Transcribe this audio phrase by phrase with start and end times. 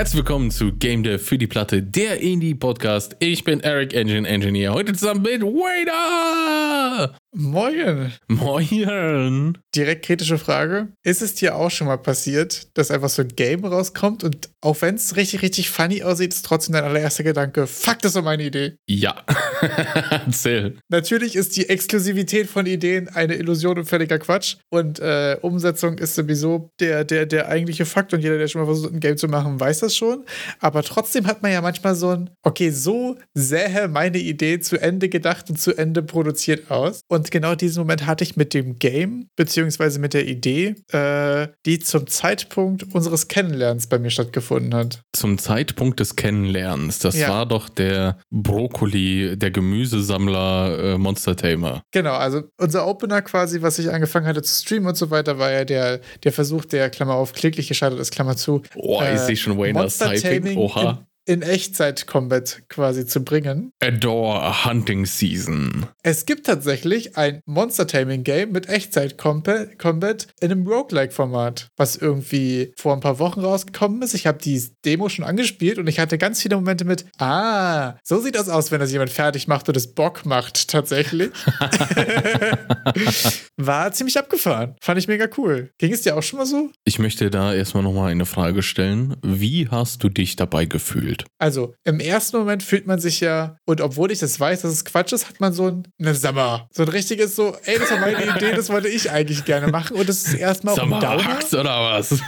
[0.00, 3.16] Herzlich willkommen zu Game Dev für die Platte, der Indie-Podcast.
[3.18, 7.14] Ich bin Eric Engine Engineer, heute zusammen mit Wader!
[7.32, 8.12] Moin.
[8.26, 9.58] Moin.
[9.74, 10.88] Direkt kritische Frage.
[11.04, 14.82] Ist es dir auch schon mal passiert, dass einfach so ein Game rauskommt und auch
[14.82, 18.42] wenn es richtig, richtig funny aussieht, ist trotzdem dein allererster Gedanke, fuck, das war meine
[18.42, 18.76] Idee?
[18.86, 19.24] Ja.
[20.10, 20.76] Erzähl.
[20.88, 24.56] Natürlich ist die Exklusivität von Ideen eine Illusion und völliger Quatsch.
[24.68, 28.12] Und äh, Umsetzung ist sowieso der, der, der eigentliche Fakt.
[28.12, 30.24] Und jeder, der schon mal versucht, ein Game zu machen, weiß das schon.
[30.58, 35.08] Aber trotzdem hat man ja manchmal so ein, okay, so sähe meine Idee zu Ende
[35.08, 37.00] gedacht und zu Ende produziert aus.
[37.08, 41.48] Und und genau diesen Moment hatte ich mit dem Game, beziehungsweise mit der Idee, äh,
[41.66, 45.02] die zum Zeitpunkt unseres Kennenlernens bei mir stattgefunden hat.
[45.12, 46.98] Zum Zeitpunkt des Kennenlernens.
[47.00, 47.28] Das ja.
[47.28, 51.82] war doch der Brokkoli, der Gemüsesammler äh, Monster Tamer.
[51.90, 55.52] Genau, also unser Opener quasi, was ich angefangen hatte zu streamen und so weiter, war
[55.52, 58.62] ja der, der Versuch, der Klammer auf kläglich gescheitert ist, Klammer zu.
[58.76, 60.56] Oh, äh, ich sehe schon Wayne's Typing.
[60.56, 63.72] Oha in Echtzeit-Combat quasi zu bringen.
[63.80, 65.86] Adore a Hunting Season.
[66.02, 73.18] Es gibt tatsächlich ein Monster-Taming-Game mit Echtzeit-Combat in einem Roguelike-Format, was irgendwie vor ein paar
[73.18, 74.14] Wochen rausgekommen ist.
[74.14, 78.20] Ich habe die Demo schon angespielt und ich hatte ganz viele Momente mit, ah, so
[78.20, 81.30] sieht das aus, wenn das jemand fertig macht und es Bock macht, tatsächlich.
[83.56, 84.74] War ziemlich abgefahren.
[84.80, 85.70] Fand ich mega cool.
[85.78, 86.70] Ging es dir auch schon mal so?
[86.84, 89.16] Ich möchte da erstmal nochmal eine Frage stellen.
[89.22, 91.19] Wie hast du dich dabei gefühlt?
[91.24, 91.32] Gefühlt?
[91.38, 94.84] Also, im ersten Moment fühlt man sich ja, und obwohl ich das weiß, dass es
[94.84, 96.68] Quatsch ist, hat man so ein, ne Sommer.
[96.72, 99.96] So ein richtiges so, ey, das war meine Idee, das wollte ich eigentlich gerne machen.
[99.96, 101.38] Und das ist erstmal auch ein Downer.
[101.52, 102.20] oder was?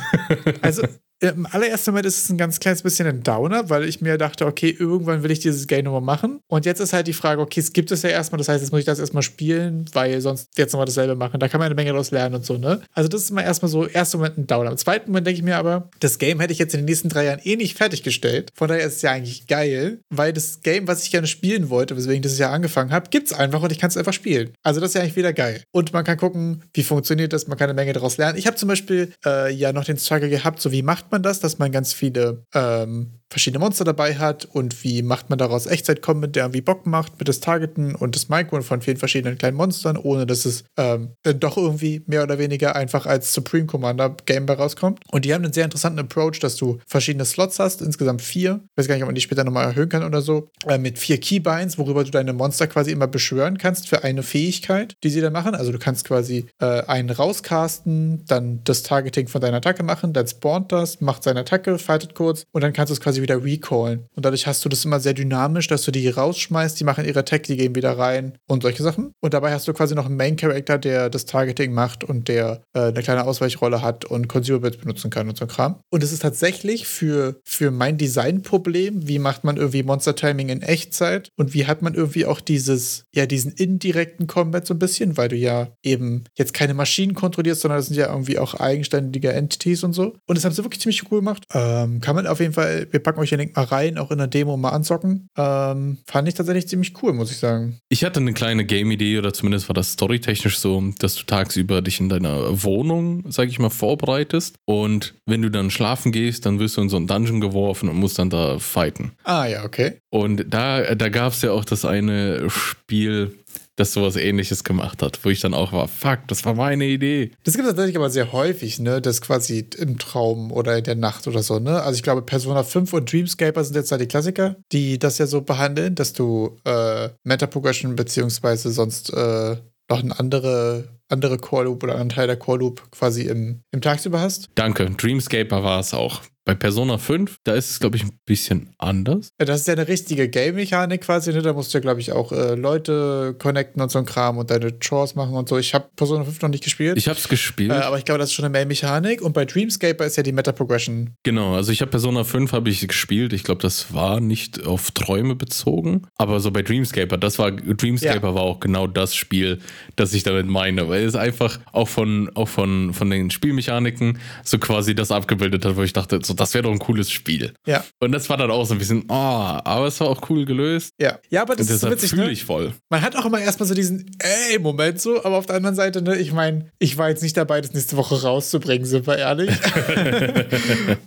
[0.63, 0.83] also,
[1.23, 4.45] im allerersten Moment ist es ein ganz kleines bisschen ein Downer, weil ich mir dachte,
[4.45, 6.41] okay, irgendwann will ich dieses Game nochmal machen.
[6.49, 8.73] Und jetzt ist halt die Frage, okay, es gibt es ja erstmal, das heißt, jetzt
[8.73, 11.39] muss ich das erstmal spielen, weil sonst jetzt nochmal dasselbe machen.
[11.39, 12.81] Da kann man eine Menge daraus lernen und so, ne?
[12.93, 14.73] Also das ist mal erstmal so, erster Moment ein Downer.
[14.73, 17.09] Im zweiten Moment denke ich mir aber, das Game hätte ich jetzt in den nächsten
[17.09, 18.51] drei Jahren eh nicht fertiggestellt.
[18.55, 21.97] Von daher ist es ja eigentlich geil, weil das Game, was ich gerne spielen wollte,
[21.97, 24.55] weswegen ich das ja angefangen habe, gibt es einfach und ich kann es einfach spielen.
[24.65, 25.63] Also das ist ja eigentlich wieder geil.
[25.71, 28.37] Und man kann gucken, wie funktioniert das, man kann eine Menge daraus lernen.
[28.39, 31.41] Ich habe zum Beispiel äh, ja noch den Struggle gehabt, so wie macht man das,
[31.41, 36.37] dass man ganz viele ähm, verschiedene Monster dabei hat und wie macht man daraus Echtzeit-Combat,
[36.37, 39.97] der irgendwie Bock macht mit das Targeten und das Micro von vielen verschiedenen kleinen Monstern,
[39.97, 44.49] ohne dass es ähm, dann doch irgendwie mehr oder weniger einfach als Supreme Commander Game
[44.49, 45.01] rauskommt.
[45.11, 48.61] Und die haben einen sehr interessanten Approach, dass du verschiedene Slots hast, insgesamt vier.
[48.73, 50.99] Ich weiß gar nicht, ob man die später nochmal erhöhen kann oder so, äh, mit
[50.99, 55.23] vier Keybinds, worüber du deine Monster quasi immer beschwören kannst für eine Fähigkeit, die sie
[55.23, 55.55] da machen.
[55.55, 60.27] Also du kannst quasi äh, einen rauscasten, dann das Targeting von deiner Attacke machen, dann
[60.27, 64.07] spawnt das, macht seine Attacke, fightet kurz und dann kannst du es quasi wieder recallen.
[64.15, 67.21] Und dadurch hast du das immer sehr dynamisch, dass du die rausschmeißt, die machen ihre
[67.21, 69.13] Attack, die gehen wieder rein und solche Sachen.
[69.21, 72.81] Und dabei hast du quasi noch einen Main-Character, der das Targeting macht und der äh,
[72.81, 75.81] eine kleine Ausweichrolle hat und Consumables benutzen kann und so Kram.
[75.91, 81.31] Und es ist tatsächlich für, für mein Designproblem, wie macht man irgendwie Monster-Timing in Echtzeit
[81.37, 85.29] und wie hat man irgendwie auch dieses, ja, diesen indirekten Combat so ein bisschen, weil
[85.29, 89.85] du ja eben jetzt keine Maschinen kontrollierst, sondern das sind ja irgendwie auch eigenständige Entities
[89.85, 90.17] und so.
[90.27, 91.47] Und das haben sie wirklich ziemlich cool gemacht.
[91.53, 94.19] Ähm, kann man auf jeden Fall, wir packen euch den Link mal rein, auch in
[94.19, 95.29] der Demo mal anzocken.
[95.37, 97.79] Ähm, fand ich tatsächlich ziemlich cool, muss ich sagen.
[97.89, 102.01] Ich hatte eine kleine Game-Idee, oder zumindest war das storytechnisch so, dass du tagsüber dich
[102.01, 104.57] in deiner Wohnung, sag ich mal, vorbereitest.
[104.65, 107.97] Und wenn du dann schlafen gehst, dann wirst du in so einen Dungeon geworfen und
[107.97, 109.13] musst dann da fighten.
[109.25, 109.99] Ah, ja, okay.
[110.11, 113.39] Und da, da gab es ja auch das eine Spiel,
[113.77, 117.33] das sowas ähnliches gemacht hat, wo ich dann auch war, fuck, das war meine Idee.
[117.45, 120.95] Das gibt es tatsächlich aber sehr häufig, ne, das quasi im Traum oder in der
[120.95, 121.83] Nacht oder so, ne?
[121.83, 125.27] Also ich glaube, Persona 5 und Dreamscaper sind jetzt da die Klassiker, die das ja
[125.27, 129.57] so behandeln, dass du äh, Meta-Progression beziehungsweise sonst äh,
[129.89, 133.81] noch eine andere andere Core Loop oder einen Teil der Core Loop quasi im, im
[133.81, 134.49] Tagsüber hast.
[134.55, 136.23] Danke, Dreamscaper war es auch.
[136.45, 139.31] Bei Persona 5, da ist es, glaube ich, ein bisschen anders.
[139.39, 141.41] Ja, das ist ja eine richtige Game-Mechanik quasi, ne?
[141.41, 144.51] Da musst du ja, glaube ich, auch äh, Leute connecten und so ein Kram und
[144.51, 145.57] deine Chores machen und so.
[145.57, 146.99] Ich habe Persona 5 noch nicht gespielt.
[146.99, 147.71] Ich habe es gespielt.
[147.71, 149.23] Äh, aber ich glaube, das ist schon eine Main-Mechanik.
[149.23, 151.11] Und bei Dreamscaper ist ja die Meta-Progression.
[151.23, 153.33] Genau, also ich habe Persona 5 habe ich gespielt.
[153.33, 156.09] Ich glaube, das war nicht auf Träume bezogen.
[156.17, 158.35] Aber so bei Dreamscaper, das war, Dreamscaper ja.
[158.35, 159.61] war auch genau das Spiel,
[159.95, 160.89] das ich damit meine.
[160.89, 165.77] Weil es einfach auch von, auch von, von den Spielmechaniken so quasi das abgebildet hat,
[165.77, 167.53] wo ich dachte, so, das wäre doch ein cooles Spiel.
[167.67, 167.85] Ja.
[168.01, 170.95] Und das war dann auch so ein bisschen, oh, aber es war auch cool gelöst.
[171.01, 172.15] Ja, ja aber das ist so witzig.
[172.15, 172.31] ne?
[172.31, 172.73] ich voll.
[172.89, 176.03] Man hat auch immer erstmal so diesen, ey, Moment so, aber auf der anderen Seite,
[176.03, 179.51] ne, ich meine, ich war jetzt nicht dabei, das nächste Woche rauszubringen, sind wir ehrlich.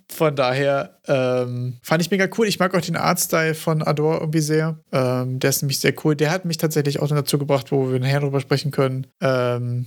[0.10, 2.48] von daher ähm, fand ich mega cool.
[2.48, 4.80] Ich mag auch den Artstyle von Adore irgendwie sehr.
[4.92, 6.16] Ähm, der ist nämlich sehr cool.
[6.16, 9.08] Der hat mich tatsächlich auch dazu gebracht, wo wir nachher drüber sprechen können.
[9.22, 9.85] Ähm,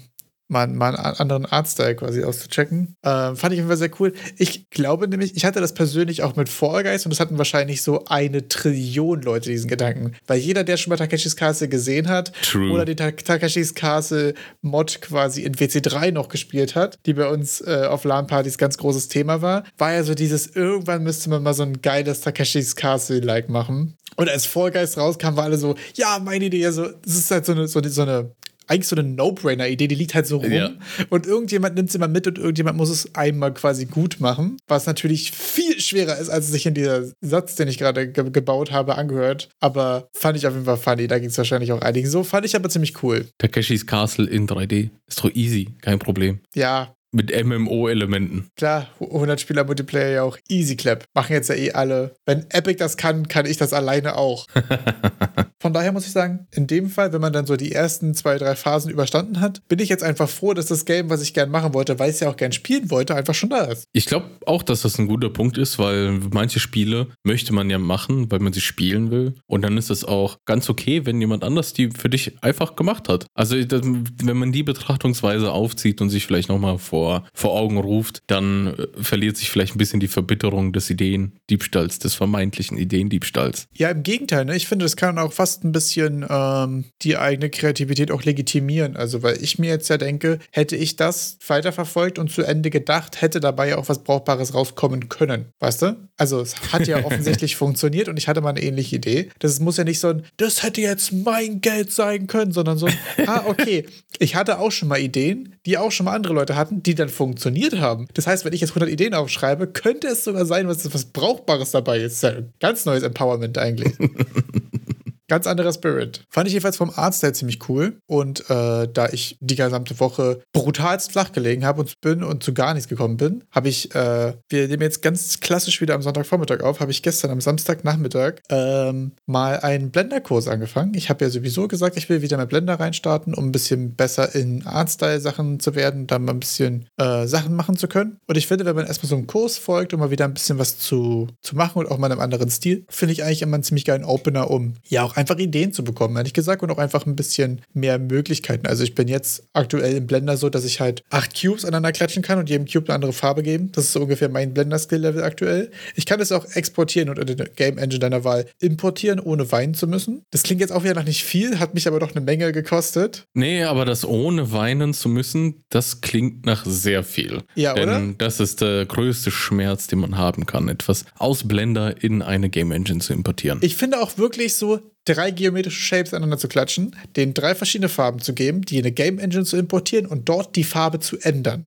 [0.49, 2.97] mal, mal einen anderen Artstyle quasi auszuchecken.
[3.05, 4.15] Ähm, fand ich immer sehr cool.
[4.37, 7.83] Ich glaube nämlich, ich hatte das persönlich auch mit Fall Guys und das hatten wahrscheinlich
[7.83, 10.17] so eine Trillion Leute diesen Gedanken.
[10.27, 12.73] Weil jeder, der schon mal Takeshis Castle gesehen hat True.
[12.73, 17.61] oder den Ta Takeshis Castle Mod quasi in WC3 noch gespielt hat, die bei uns
[17.61, 21.55] äh, auf LAN-Partys ganz großes Thema war, war ja so dieses, irgendwann müsste man mal
[21.55, 23.97] so ein geiles Takeshis Castle-like machen.
[24.17, 27.45] Und als Fall Guys rauskam, war alle so, ja, meine Idee, so, das ist halt
[27.45, 28.35] so eine, so, so eine
[28.69, 30.53] eigentlich so eine No-Brainer-Idee, die liegt halt so rum.
[30.53, 30.71] Ja.
[31.11, 34.87] Und irgendjemand nimmt sie mal mit und irgendjemand muss es einmal quasi gut machen, was
[34.87, 38.71] natürlich viel schwerer ist, als es sich in dieser Satz, den ich gerade ge gebaut
[38.71, 39.49] habe, angehört.
[39.61, 41.07] Aber fand ich auf jeden Fall funny.
[41.07, 42.25] Da ging es wahrscheinlich auch einigen so.
[42.25, 43.27] Fand ich aber ziemlich cool.
[43.39, 44.91] Takeshis Castle in 3D.
[45.07, 46.41] Ist doch easy, kein Problem.
[46.55, 48.49] Ja, Mit MMO-Elementen.
[48.57, 51.05] klar, 100 Spieler Multiplayer ja auch easy clap.
[51.15, 52.15] Machen jetzt ja eh alle.
[52.27, 54.47] Wenn Epic das kann, kann ich das alleine auch.
[55.61, 58.39] Von daher muss ich sagen, in dem Fall, wenn man dann so die ersten zwei,
[58.39, 61.51] drei Phasen überstanden hat, bin ich jetzt einfach froh, dass das Game, was ich gern
[61.51, 63.85] machen wollte, weil ich es ja auch gern spielen wollte, einfach schon da ist.
[63.93, 67.79] Ich glaube auch, dass das ein guter Punkt ist, weil manche Spiele möchte man ja
[67.79, 69.35] machen, weil man sie spielen will.
[69.47, 73.09] Und dann ist es auch ganz okay, wenn jemand anders die für dich einfach gemacht
[73.09, 73.27] hat.
[73.35, 76.98] Also wenn man die Betrachtungsweise aufzieht und sich vielleicht nochmal vor,
[77.33, 82.15] vor Augen ruft, dann äh, verliert sich vielleicht ein bisschen die Verbitterung des Ideendiebstahls, des
[82.15, 83.69] vermeintlichen Ideendiebstahls.
[83.75, 84.57] Ja, im Gegenteil, ne?
[84.57, 88.97] Ich finde, das kann auch fast ein bisschen ähm, die eigene Kreativität auch legitimieren.
[88.97, 93.21] Also, weil ich mir jetzt ja denke, hätte ich das weiterverfolgt und zu Ende gedacht,
[93.21, 95.47] hätte dabei ja auch was Brauchbares rauskommen können.
[95.61, 95.97] Weißt du?
[96.17, 99.31] Also, es hat ja offensichtlich funktioniert und ich hatte mal eine ähnliche Idee.
[99.39, 102.87] Das muss ja nicht so ein, das hätte jetzt mein Geld sein können, sondern so
[102.87, 102.95] ein,
[103.27, 103.87] ah, okay,
[104.19, 107.11] ich hatte auch schon mal Ideen, die auch schon mal andere Leute hatten, die dann
[107.11, 108.09] funktioniert haben.
[108.15, 111.71] Das heißt, wenn ich jetzt 100 Ideen aufschreibe, könnte es sogar sein, was, was Brauchbares
[111.71, 112.27] dabei ist.
[112.61, 113.93] Ganz neues Empowerment eigentlich.
[115.29, 116.25] Ganz anderer Spirit.
[116.31, 118.01] Fand ich jedenfalls vom Artstyle ziemlich cool.
[118.07, 122.55] Und äh, da ich die gesamte Woche brutalst flach gelegen habe und bin und zu
[122.55, 126.61] gar nichts gekommen bin, habe ich, äh, wir nehmen jetzt ganz klassisch wieder am Sonntagvormittag
[126.61, 130.95] auf, habe ich gestern am Samstagnachmittag ähm, mal einen Blender-Kurs angefangen.
[130.95, 134.35] Ich habe ja sowieso gesagt, ich will wieder mit Blender reinstarten, um ein bisschen besser
[134.35, 138.17] in Artstyle-Sachen zu werden, dann mal ein bisschen äh, Sachen machen zu können.
[138.27, 140.59] Und ich finde, wenn man erstmal so einem Kurs folgt, um mal wieder ein bisschen
[140.59, 143.57] was zu, zu machen und auch mal in einem anderen Stil, finde ich eigentlich immer
[143.57, 146.79] einen ziemlich geilen Opener, um ja auch einfach Ideen zu bekommen, ehrlich gesagt, und auch
[146.79, 148.67] einfach ein bisschen mehr Möglichkeiten.
[148.67, 152.23] Also ich bin jetzt aktuell im Blender so, dass ich halt acht Cubes aneinander klatschen
[152.23, 153.73] kann und jedem Cube eine andere Farbe geben.
[153.73, 155.73] Das ist so ungefähr mein Blender-Skill-Level aktuell.
[155.97, 159.75] Ich kann es auch exportieren und in der Game Engine deiner Wahl importieren, ohne weinen
[159.75, 160.23] zu müssen.
[160.31, 163.27] Das klingt jetzt auch wieder nach nicht viel, hat mich aber doch eine Menge gekostet.
[163.35, 167.43] Nee, aber das ohne weinen zu müssen, das klingt nach sehr viel.
[167.57, 168.15] Ja, Denn oder?
[168.19, 172.71] das ist der größte Schmerz, den man haben kann, etwas aus Blender in eine Game
[172.71, 173.59] Engine zu importieren.
[173.63, 178.21] Ich finde auch wirklich so, drei geometrische Shapes aneinander zu klatschen, denen drei verschiedene Farben
[178.21, 181.65] zu geben, die in eine Game Engine zu importieren und dort die Farbe zu ändern.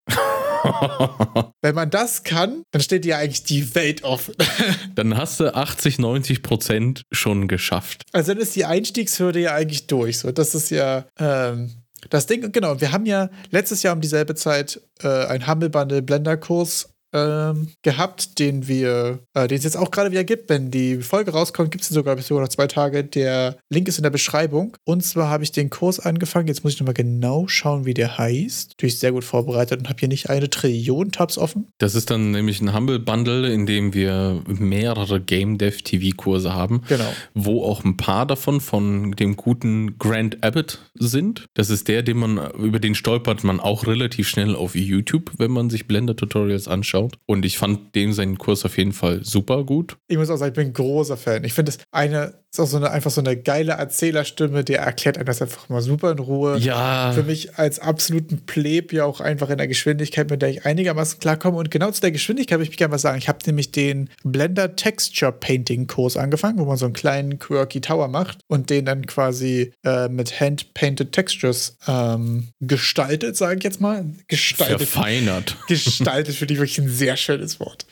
[1.61, 4.35] Wenn man das kann, dann steht dir eigentlich die Welt offen.
[4.95, 8.03] Dann hast du 80, 90 Prozent schon geschafft.
[8.11, 10.19] Also dann ist die Einstiegshürde ja eigentlich durch.
[10.19, 11.71] So, das ist ja ähm,
[12.09, 12.51] das Ding.
[12.51, 16.90] Genau, wir haben ja letztes Jahr um dieselbe Zeit äh, einen Humble Bundle Blender Kurs
[17.13, 20.49] ähm, gehabt, den wir, äh, den es jetzt auch gerade wieder gibt.
[20.49, 23.03] Wenn die Folge rauskommt, gibt es sogar bis sogar noch zwei Tage.
[23.03, 24.77] Der Link ist in der Beschreibung.
[24.85, 26.47] Und zwar habe ich den Kurs angefangen.
[26.47, 28.71] Jetzt muss ich nochmal genau schauen, wie der heißt.
[28.71, 31.67] Natürlich sehr gut vorbereitet und habe hier nicht eine Trillion Tabs offen.
[31.77, 36.53] Das ist dann nämlich ein Humble Bundle, in dem wir mehrere Game Dev TV Kurse
[36.53, 36.81] haben.
[36.87, 37.11] Genau.
[37.33, 41.45] Wo auch ein paar davon von dem guten Grant Abbott sind.
[41.53, 45.51] Das ist der, den man, über den stolpert man auch relativ schnell auf YouTube, wenn
[45.51, 47.00] man sich Blender Tutorials anschaut.
[47.25, 49.97] Und ich fand dem seinen Kurs auf jeden Fall super gut.
[50.07, 51.43] Ich muss auch sagen, ich bin ein großer Fan.
[51.43, 55.17] Ich finde es eine, ist auch so eine, einfach so eine geile Erzählerstimme, der erklärt
[55.17, 56.57] einem das einfach mal super in Ruhe.
[56.57, 57.11] Ja.
[57.13, 61.19] Für mich als absoluten Pleb ja auch einfach in der Geschwindigkeit, mit der ich einigermaßen
[61.19, 61.57] klarkomme.
[61.57, 63.17] Und genau zu der Geschwindigkeit will ich mich gerne was sagen.
[63.17, 67.81] Ich habe nämlich den Blender Texture Painting Kurs angefangen, wo man so einen kleinen quirky
[67.81, 73.81] Tower macht und den dann quasi äh, mit Hand-Painted Textures ähm, gestaltet, sage ich jetzt
[73.81, 74.05] mal.
[74.27, 74.87] Gestaltet.
[74.87, 75.57] Verfeinert.
[75.67, 77.85] Gestaltet finde ich wirklich ein sehr schönes Wort.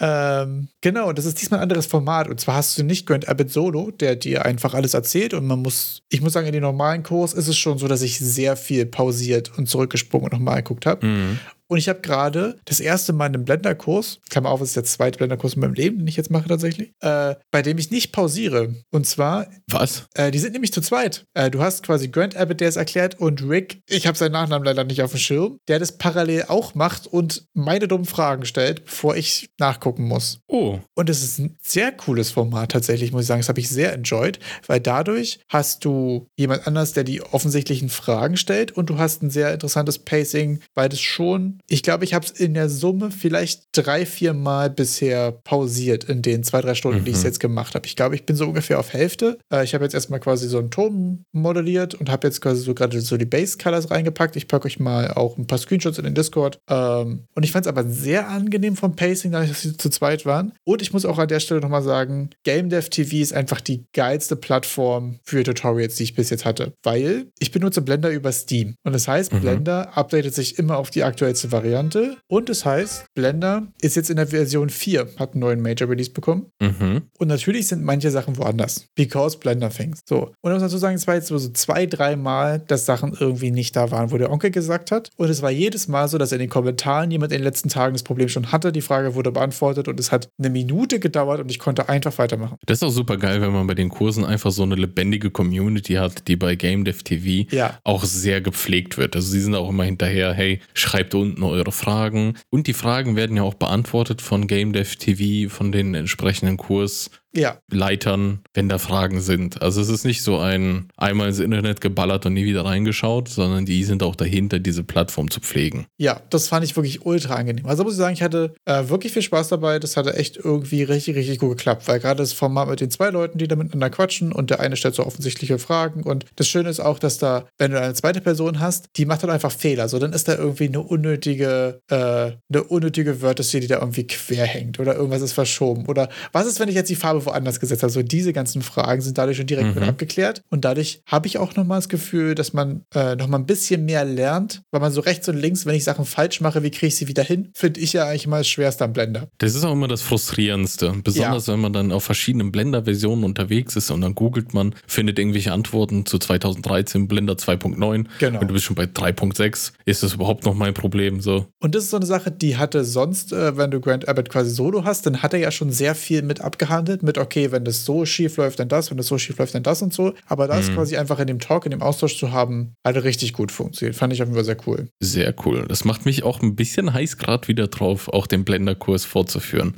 [0.00, 2.28] Ähm, genau, das ist diesmal ein anderes Format.
[2.28, 5.34] Und zwar hast du nicht Grant Abbott Solo, der dir einfach alles erzählt.
[5.34, 8.02] Und man muss, ich muss sagen, in den normalen Kurs ist es schon so, dass
[8.02, 11.06] ich sehr viel pausiert und zurückgesprungen und nochmal geguckt habe.
[11.06, 11.38] Mhm.
[11.72, 15.16] Und ich habe gerade das erste Mal einen Blender-Kurs, Klammer auf, das ist der zweite
[15.16, 18.74] Blender-Kurs in meinem Leben, den ich jetzt mache tatsächlich, äh, bei dem ich nicht pausiere.
[18.90, 19.46] Und zwar.
[19.70, 20.04] Was?
[20.12, 21.24] Äh, die sind nämlich zu zweit.
[21.32, 24.66] Äh, du hast quasi Grant Abbott, der es erklärt, und Rick, ich habe seinen Nachnamen
[24.66, 28.84] leider nicht auf dem Schirm, der das parallel auch macht und meine dummen Fragen stellt,
[28.84, 30.40] bevor ich nachgucken muss.
[30.48, 30.78] Oh.
[30.94, 33.40] Und es ist ein sehr cooles Format tatsächlich, muss ich sagen.
[33.40, 38.36] Das habe ich sehr enjoyed, weil dadurch hast du jemand anders, der die offensichtlichen Fragen
[38.36, 42.24] stellt und du hast ein sehr interessantes Pacing, weil das schon, ich glaube, ich habe
[42.24, 47.00] es in der Summe vielleicht drei, vier Mal bisher pausiert in den zwei, drei Stunden,
[47.00, 47.04] mhm.
[47.04, 47.86] die ich es jetzt gemacht habe.
[47.86, 49.38] Ich glaube, ich bin so ungefähr auf Hälfte.
[49.52, 52.74] Äh, ich habe jetzt erstmal quasi so einen Ton modelliert und habe jetzt quasi so
[52.74, 54.36] gerade so die Base Colors reingepackt.
[54.36, 56.58] Ich packe euch mal auch ein paar Screenshots in den Discord.
[56.68, 60.26] Ähm, und ich fand es aber sehr angenehm vom Pacing, dadurch, dass sie zu zweit
[60.26, 60.52] waren.
[60.64, 63.84] Und ich muss auch an der Stelle nochmal sagen, Game Dev TV ist einfach die
[63.92, 66.72] geilste Plattform für Tutorials, die ich bis jetzt hatte.
[66.82, 68.76] Weil ich benutze Blender über Steam.
[68.82, 69.40] Und das heißt, mhm.
[69.40, 72.16] Blender updatet sich immer auf die aktuellste Variante.
[72.28, 75.88] Und es das heißt, Blender ist jetzt in der Version 4, hat einen neuen Major
[75.88, 76.46] Release bekommen.
[76.60, 77.02] Mhm.
[77.18, 78.86] Und natürlich sind manche Sachen woanders.
[78.94, 80.00] Because Blender Things.
[80.08, 80.32] So.
[80.42, 83.50] Und ich muss dazu sagen, es war jetzt so zwei, drei Mal, dass Sachen irgendwie
[83.50, 85.10] nicht da waren, wo der Onkel gesagt hat.
[85.16, 87.94] Und es war jedes Mal so, dass in den Kommentaren jemand in den letzten Tagen
[87.94, 88.70] das Problem schon hatte.
[88.70, 92.58] Die Frage wurde beantwortet und es hat eine Minute gedauert und ich konnte einfach weitermachen.
[92.66, 95.94] Das ist auch super geil, wenn man bei den Kursen einfach so eine lebendige Community
[95.94, 97.78] hat, die bei Game Dev TV ja.
[97.84, 99.16] auch sehr gepflegt wird.
[99.16, 102.34] Also sie sind auch immer hinterher, hey, schreibt unten eure Fragen.
[102.50, 107.10] Und die Fragen werden ja auch beantwortet von Game Dev TV, von den entsprechenden Kurs
[107.34, 107.58] ja.
[107.70, 109.62] Leitern, wenn da Fragen sind.
[109.62, 113.64] Also es ist nicht so ein einmal ins Internet geballert und nie wieder reingeschaut, sondern
[113.64, 115.86] die sind auch dahinter, diese Plattform zu pflegen.
[115.98, 117.66] Ja, das fand ich wirklich ultra angenehm.
[117.66, 119.78] Also muss ich sagen, ich hatte äh, wirklich viel Spaß dabei.
[119.78, 123.10] Das hatte echt irgendwie richtig, richtig gut geklappt, weil gerade das Format mit den zwei
[123.10, 126.68] Leuten, die da miteinander quatschen und der eine stellt so offensichtliche Fragen und das Schöne
[126.68, 129.88] ist auch, dass da, wenn du eine zweite Person hast, die macht dann einfach Fehler.
[129.88, 134.46] So, dann ist da irgendwie eine unnötige, äh, eine unnötige Wörterserie, die da irgendwie quer
[134.46, 135.86] hängt oder irgendwas ist verschoben.
[135.86, 137.92] Oder was ist, wenn ich jetzt die Farbe woanders gesetzt habe.
[137.92, 139.80] So diese ganzen Fragen sind dadurch schon direkt mhm.
[139.80, 140.42] mit abgeklärt.
[140.50, 144.04] Und dadurch habe ich auch nochmal das Gefühl, dass man äh, nochmal ein bisschen mehr
[144.04, 146.96] lernt, weil man so rechts und links, wenn ich Sachen falsch mache, wie kriege ich
[146.96, 149.28] sie wieder hin, finde ich ja eigentlich mal das Schwerste am Blender.
[149.38, 150.94] Das ist auch immer das Frustrierendste.
[151.02, 151.52] Besonders ja.
[151.52, 156.06] wenn man dann auf verschiedenen Blender-Versionen unterwegs ist und dann googelt man, findet irgendwelche Antworten
[156.06, 158.40] zu 2013 Blender 2.9 genau.
[158.40, 159.72] und du bist schon bei 3.6.
[159.84, 161.20] Ist das überhaupt noch mein Problem?
[161.20, 161.46] So.
[161.60, 164.50] Und das ist so eine Sache, die hatte sonst, äh, wenn du Grant Abbott quasi
[164.50, 167.84] solo hast, dann hat er ja schon sehr viel mit abgehandelt, mit okay, wenn das
[167.84, 170.14] so schief läuft, dann das, wenn das so schief läuft, dann das und so.
[170.26, 170.74] Aber das mhm.
[170.74, 173.96] quasi einfach in dem Talk, in dem Austausch zu haben, hat richtig gut funktioniert.
[173.96, 174.88] Fand ich auf jeden Fall sehr cool.
[175.00, 175.64] Sehr cool.
[175.68, 179.74] Das macht mich auch ein bisschen heiß gerade wieder drauf, auch den Blender-Kurs fortzuführen.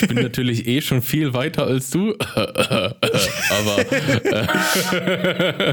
[0.00, 4.46] ich bin natürlich eh schon viel weiter als du, aber äh,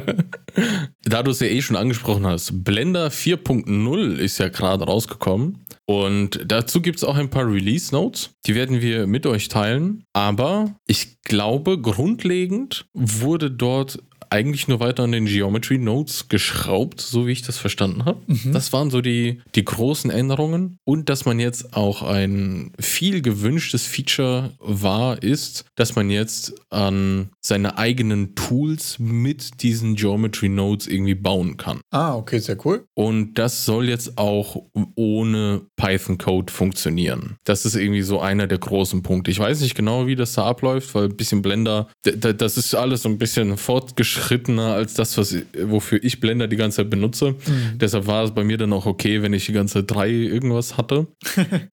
[1.04, 5.66] da du es ja eh schon angesprochen hast, Blender 4.0 ist ja gerade rausgekommen.
[5.88, 8.32] Und dazu gibt es auch ein paar Release Notes.
[8.48, 10.04] Die werden wir mit euch teilen.
[10.14, 14.00] Aber ich glaube, grundlegend wurde dort
[14.36, 18.22] eigentlich nur weiter an den Geometry Nodes geschraubt, so wie ich das verstanden habe.
[18.28, 18.52] Mhm.
[18.52, 20.78] Das waren so die, die großen Änderungen.
[20.84, 27.30] Und dass man jetzt auch ein viel gewünschtes Feature war, ist, dass man jetzt an
[27.40, 31.80] seine eigenen Tools mit diesen Geometry Nodes irgendwie bauen kann.
[31.92, 32.84] Ah, okay, sehr cool.
[32.94, 34.64] Und das soll jetzt auch
[34.96, 37.38] ohne Python-Code funktionieren.
[37.46, 39.32] Das ist irgendwie so einer der großen Punkte.
[39.32, 43.04] Ich weiß nicht genau, wie das da abläuft, weil ein bisschen Blender, das ist alles
[43.04, 47.32] so ein bisschen fortgeschritten fortgeschrittener als das, was, wofür ich Blender die ganze Zeit benutze.
[47.32, 47.78] Mhm.
[47.78, 50.78] Deshalb war es bei mir dann auch okay, wenn ich die ganze Zeit drei irgendwas
[50.78, 51.08] hatte.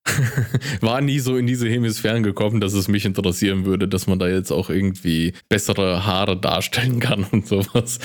[0.80, 4.28] war nie so in diese Hemisphären gekommen, dass es mich interessieren würde, dass man da
[4.28, 7.98] jetzt auch irgendwie bessere Haare darstellen kann und sowas.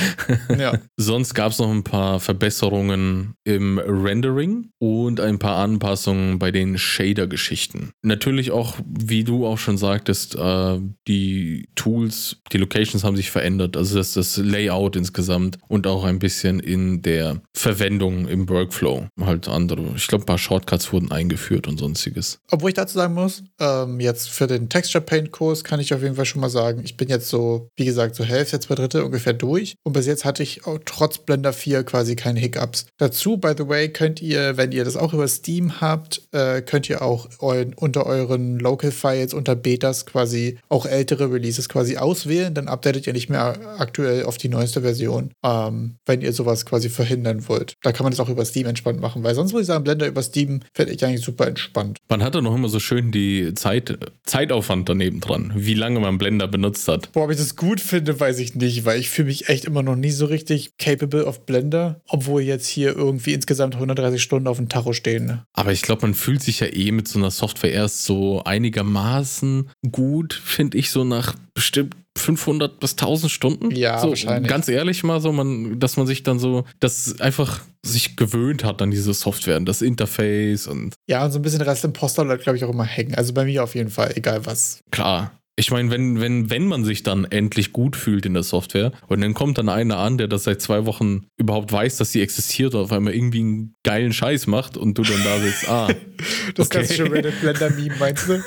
[0.57, 0.79] Ja.
[0.97, 6.77] Sonst gab es noch ein paar Verbesserungen im Rendering und ein paar Anpassungen bei den
[6.77, 7.91] Shader-Geschichten.
[8.01, 13.77] Natürlich auch, wie du auch schon sagtest, äh, die Tools, die Locations haben sich verändert.
[13.77, 19.07] Also das, das Layout insgesamt und auch ein bisschen in der Verwendung im Workflow.
[19.19, 22.39] Halt andere, ich glaube, ein paar Shortcuts wurden eingeführt und sonstiges.
[22.51, 26.01] Obwohl ich dazu sagen muss, ähm, jetzt für den Texture Paint Kurs kann ich auf
[26.01, 29.01] jeden Fall schon mal sagen, ich bin jetzt so, wie gesagt, so Hälfte, zwei Drittel
[29.01, 32.85] ungefähr durch und bis jetzt hatte ich trotz Blender 4 quasi keine Hiccups.
[32.97, 36.89] Dazu, by the way, könnt ihr, wenn ihr das auch über Steam habt, äh, könnt
[36.89, 42.53] ihr auch eu unter euren Local Files, unter Betas quasi auch ältere Releases quasi auswählen,
[42.53, 46.65] dann updatet ihr nicht mehr aktuell aktuell auf die neueste Version, ähm, wenn ihr sowas
[46.65, 47.75] quasi verhindern wollt.
[47.81, 50.07] Da kann man das auch über Steam entspannt machen, weil sonst muss ich sagen, Blender
[50.07, 51.99] über Steam fände ich eigentlich super entspannt.
[52.09, 56.17] Man hat da noch immer so schön die Zeit, Zeitaufwand daneben dran, wie lange man
[56.17, 57.11] Blender benutzt hat.
[57.11, 59.83] Boah, ob ich das gut finde, weiß ich nicht, weil ich fühle mich echt immer
[59.83, 64.57] noch nie so richtig capable of Blender, obwohl jetzt hier irgendwie insgesamt 130 Stunden auf
[64.57, 65.41] dem Tacho stehen.
[65.53, 69.69] Aber ich glaube, man fühlt sich ja eh mit so einer Software erst so einigermaßen
[69.91, 73.71] gut, finde ich, so nach bestimmt 500 bis 1000 Stunden.
[73.71, 74.49] Ja, so, wahrscheinlich.
[74.49, 78.81] Ganz ehrlich mal so, man, dass man sich dann so, das einfach sich gewöhnt hat
[78.81, 80.95] an diese Software, an das Interface und.
[81.07, 83.15] Ja, und so ein bisschen Rest Imposter bleibt, glaube ich, auch immer hängen.
[83.15, 84.81] Also bei mir auf jeden Fall, egal was.
[84.91, 85.31] Klar.
[85.59, 89.21] Ich meine, wenn, wenn, wenn man sich dann endlich gut fühlt in der Software und
[89.21, 92.75] dann kommt dann einer an, der das seit zwei Wochen überhaupt weiß, dass sie existiert,
[92.75, 95.87] auf einmal irgendwie einen geilen Scheiß macht und du dann da sitzt, ah.
[96.55, 96.79] Das okay.
[96.79, 98.43] klassische Reddit-Blender-Meme, meinst du?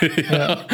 [0.30, 0.66] ja.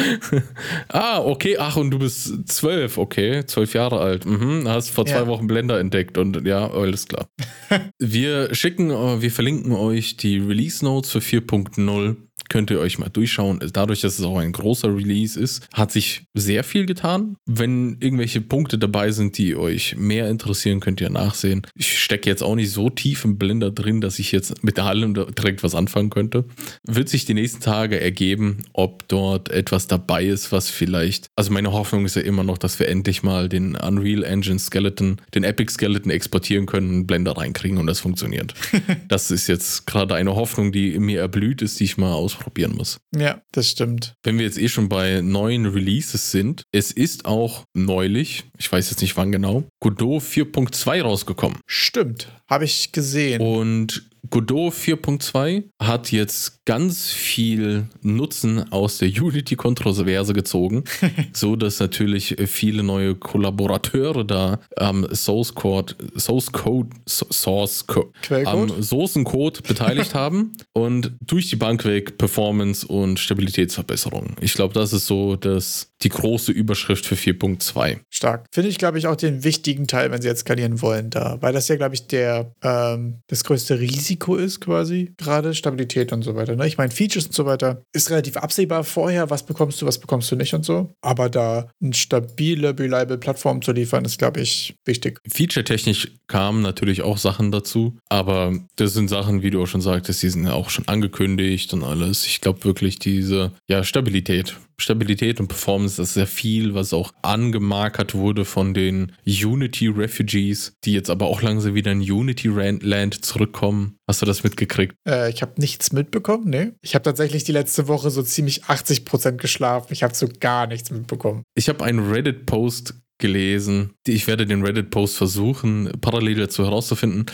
[0.87, 4.25] ah, okay, ach, und du bist zwölf, okay, zwölf Jahre alt.
[4.25, 5.27] Mhm, hast vor zwei Ja.
[5.27, 7.27] Wochen Blender entdeckt und ja, alles klar.
[7.99, 12.15] wir schicken, äh, wir verlinken euch die Release Notes für 4.0.
[12.51, 13.61] Könnt ihr euch mal durchschauen.
[13.71, 17.37] Dadurch, dass es auch ein großer Release ist, hat sich sehr viel getan.
[17.45, 21.61] Wenn irgendwelche Punkte dabei sind, die euch mehr interessieren, könnt ihr nachsehen.
[21.75, 25.13] Ich stecke jetzt auch nicht so tief im Blender drin, dass ich jetzt mit allem
[25.13, 26.43] direkt was anfangen könnte.
[26.85, 31.27] Wird sich die nächsten Tage ergeben, ob dort etwas dabei ist, was vielleicht.
[31.37, 35.21] Also meine Hoffnung ist ja immer noch, dass wir endlich mal den Unreal Engine Skeleton,
[35.33, 38.55] den Epic Skeleton exportieren können, einen Blender reinkriegen und das funktioniert.
[39.07, 42.40] das ist jetzt gerade eine Hoffnung, die mir erblüht ist, die ich mal ausprobieren
[42.75, 42.99] muss.
[43.15, 44.15] Ja, das stimmt.
[44.23, 48.89] Wenn wir jetzt eh schon bei neuen Releases sind, es ist auch neulich, ich weiß
[48.89, 51.59] jetzt nicht wann genau, Godot 4.2 rausgekommen.
[51.65, 52.27] Stimmt.
[52.49, 53.41] Habe ich gesehen.
[53.41, 60.85] Und Godot 4.2 hat jetzt ganz viel Nutzen aus der Unity-Kontroverse gezogen,
[61.33, 68.11] so dass natürlich viele neue Kollaborateure da am Source Code, Source Code, So- Source Code,
[68.45, 74.37] am Sourcencode beteiligt haben und durch die Bank weg Performance und Stabilitätsverbesserung.
[74.39, 77.97] Ich glaube, das ist so das, die große Überschrift für 4.2.
[78.09, 78.45] Stark.
[78.53, 81.37] Finde ich, glaube ich, auch den wichtigen Teil, wenn sie jetzt skalieren wollen, da.
[81.41, 85.11] Weil das ja, glaube ich, der ähm, das größte Risiko ist, quasi.
[85.17, 86.55] Gerade Stabilität und so weiter.
[86.61, 86.67] Ne?
[86.67, 90.31] Ich meine, Features und so weiter ist relativ absehbar vorher, was bekommst du, was bekommst
[90.31, 90.93] du nicht und so.
[91.01, 95.19] Aber da eine stabile, reliable Plattform zu liefern, ist, glaube ich, wichtig.
[95.27, 100.21] Feature-technisch kamen natürlich auch Sachen dazu, aber das sind Sachen, wie du auch schon sagtest,
[100.23, 102.25] die sind ja auch schon angekündigt und alles.
[102.25, 104.55] Ich glaube wirklich diese ja, Stabilität.
[104.81, 110.93] Stabilität und Performance, ist sehr viel, was auch angemarkert wurde von den Unity Refugees, die
[110.93, 113.97] jetzt aber auch langsam wieder in Unity Land zurückkommen.
[114.07, 114.95] Hast du das mitgekriegt?
[115.07, 116.75] Äh, ich habe nichts mitbekommen, ne?
[116.81, 119.87] Ich habe tatsächlich die letzte Woche so ziemlich 80% geschlafen.
[119.91, 121.43] Ich habe so gar nichts mitbekommen.
[121.55, 123.93] Ich habe einen Reddit-Post gelesen.
[124.05, 127.25] Ich werde den Reddit-Post versuchen, parallel dazu herauszufinden,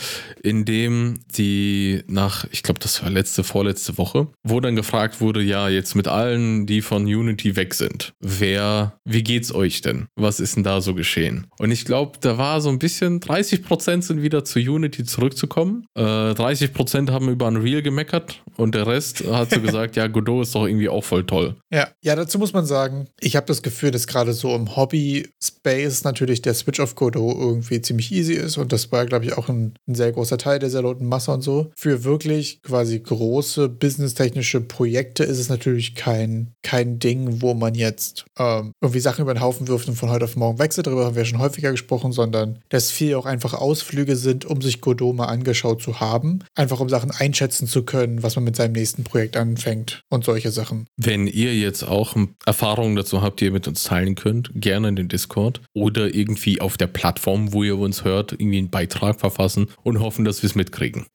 [0.42, 5.42] in dem die nach, ich glaube, das war letzte, vorletzte Woche, wo dann gefragt wurde,
[5.42, 10.06] ja, jetzt mit allen, die von Unity weg sind, wer, wie geht's euch denn?
[10.14, 11.46] Was ist denn da so geschehen?
[11.58, 15.86] Und ich glaube, da war so ein bisschen, 30% sind wieder zu Unity zurückzukommen.
[15.94, 20.54] Äh, 30% haben über Unreal gemeckert und der Rest hat so gesagt, ja, Godot ist
[20.54, 21.56] doch irgendwie auch voll toll.
[21.72, 25.77] Ja, ja, dazu muss man sagen, ich habe das Gefühl, dass gerade so im Hobby-Space
[26.04, 29.48] natürlich der Switch auf Godot irgendwie ziemlich easy ist und das war, glaube ich, auch
[29.48, 31.70] ein, ein sehr großer Teil der sehr lauten Masse und so.
[31.76, 38.26] Für wirklich quasi große businesstechnische Projekte ist es natürlich kein, kein Ding, wo man jetzt
[38.38, 40.86] ähm, irgendwie Sachen über den Haufen wirft und von heute auf morgen wechselt.
[40.86, 44.80] Darüber haben wir schon häufiger gesprochen, sondern dass viel auch einfach Ausflüge sind, um sich
[44.80, 46.40] Godot mal angeschaut zu haben.
[46.54, 50.50] Einfach um Sachen einschätzen zu können, was man mit seinem nächsten Projekt anfängt und solche
[50.50, 50.86] Sachen.
[50.96, 54.96] Wenn ihr jetzt auch Erfahrungen dazu habt, die ihr mit uns teilen könnt, gerne in
[54.96, 59.68] den Discord oder irgendwie auf der Plattform, wo ihr uns hört, irgendwie einen Beitrag verfassen
[59.82, 61.06] und hoffen, dass wir es mitkriegen.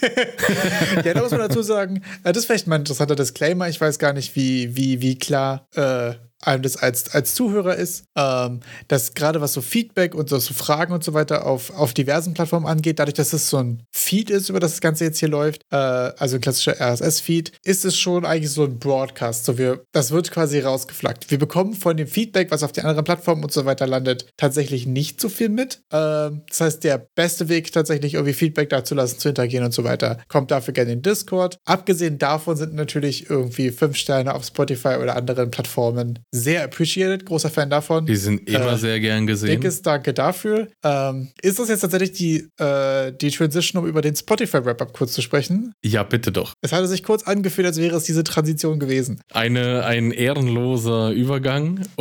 [1.04, 3.68] ja, da muss man dazu sagen, äh, das ist vielleicht mal ein interessanter Disclaimer.
[3.68, 8.04] Ich weiß gar nicht, wie, wie, wie klar äh, einem das als, als Zuhörer ist,
[8.16, 11.94] ähm, dass gerade was so Feedback und so, so Fragen und so weiter auf, auf
[11.94, 15.18] diversen Plattformen angeht, dadurch, dass es so ein Feed ist, über das das Ganze jetzt
[15.18, 19.44] hier läuft, äh, also ein klassischer RSS-Feed, ist es schon eigentlich so ein Broadcast.
[19.44, 21.30] So wir, das wird quasi rausgeflaggt.
[21.30, 24.86] Wir bekommen von dem Feedback, was auf den anderen Plattformen und so weiter landet, tatsächlich
[24.86, 25.82] nicht so viel mit.
[25.92, 30.18] Ähm, das heißt, der beste Weg tatsächlich irgendwie Feedback dazulassen, zu interagieren und so weiter,
[30.28, 31.58] kommt dafür gerne in Discord.
[31.64, 37.26] Abgesehen davon sind natürlich irgendwie fünf Sterne auf Spotify oder anderen Plattformen sehr appreciated.
[37.26, 38.06] Großer Fan davon.
[38.06, 39.50] Die sind immer Äh, sehr gern gesehen.
[39.50, 40.68] Dickes Danke dafür.
[40.84, 45.22] Ähm, ist das jetzt tatsächlich die, äh, die Transition, um über den Spotify-Wrap-Up kurz zu
[45.22, 45.72] sprechen?
[45.84, 46.54] Ja, bitte doch.
[46.60, 49.20] Es hatte sich kurz angefühlt, als wäre es diese Transition gewesen.
[49.32, 51.86] Eine, ein ehrenloser Übergang.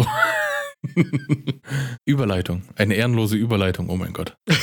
[2.05, 2.63] Überleitung.
[2.75, 4.35] Eine ehrenlose Überleitung, oh mein Gott.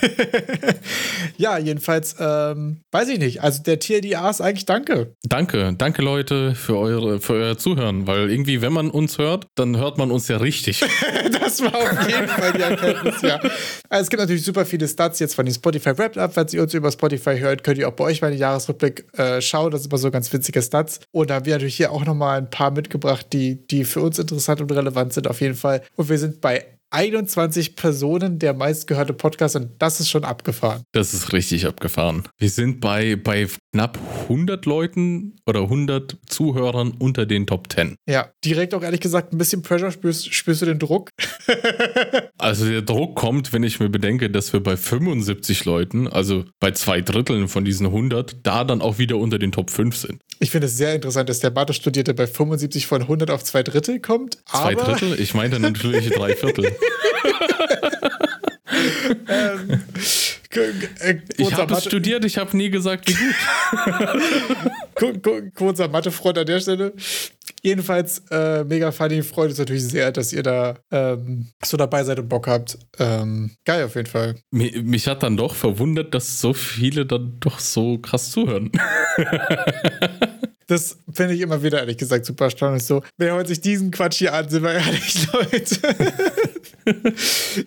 [1.36, 3.42] ja, jedenfalls, ähm, weiß ich nicht.
[3.42, 5.14] Also der TLDA ist eigentlich danke.
[5.24, 9.76] Danke, danke Leute für, eure, für euer Zuhören, weil irgendwie, wenn man uns hört, dann
[9.76, 10.80] hört man uns ja richtig.
[11.40, 13.38] das war auf jeden Fall die Erkenntnis, ja.
[13.88, 16.36] Also es gibt natürlich super viele Stats jetzt von den Spotify Wrapped Up.
[16.36, 19.40] Wenn ihr uns über Spotify hört, könnt ihr auch bei euch mal den Jahresrückblick äh,
[19.40, 19.70] schauen.
[19.70, 21.00] Das ist immer so ganz witzige Stats.
[21.12, 24.18] Und da haben wir natürlich hier auch nochmal ein paar mitgebracht, die, die für uns
[24.18, 25.82] interessant und relevant sind auf jeden Fall.
[25.96, 30.82] Und wir sind bei 21 Personen der meistgehörte Podcast und das ist schon abgefahren.
[30.92, 32.24] Das ist richtig abgefahren.
[32.38, 37.96] Wir sind bei, bei knapp 100 Leuten oder 100 Zuhörern unter den Top 10.
[38.08, 39.90] Ja, direkt auch ehrlich gesagt ein bisschen Pressure.
[39.90, 41.10] Spürst, spürst du den Druck?
[42.38, 46.70] also der Druck kommt, wenn ich mir bedenke, dass wir bei 75 Leuten, also bei
[46.70, 50.20] zwei Dritteln von diesen 100, da dann auch wieder unter den Top 5 sind.
[50.40, 54.00] Ich finde es sehr interessant, dass der Mathe-Studierte bei 75 von 100 auf zwei Drittel
[54.00, 54.38] kommt.
[54.46, 55.20] Zwei Drittel?
[55.20, 56.77] Ich meinte natürlich drei Viertel.
[59.28, 59.82] Ähm,
[61.36, 63.14] ich habe es studiert, ich habe nie gesagt, wie
[64.94, 65.54] gut.
[65.54, 66.94] Kurzer Mathefreund an der Stelle.
[67.62, 69.22] Jedenfalls, äh, mega funny.
[69.22, 72.78] Freut uns natürlich sehr, dass ihr da ähm, so dabei seid und Bock habt.
[72.98, 74.36] Ähm, geil auf jeden Fall.
[74.50, 78.70] Mich, mich hat dann doch verwundert, dass so viele dann doch so krass zuhören.
[80.68, 82.84] Das finde ich immer wieder, ehrlich gesagt, super erstaunlich.
[82.84, 85.96] So, wer hört sich diesen Quatsch hier an, sind wir ehrlich, Leute.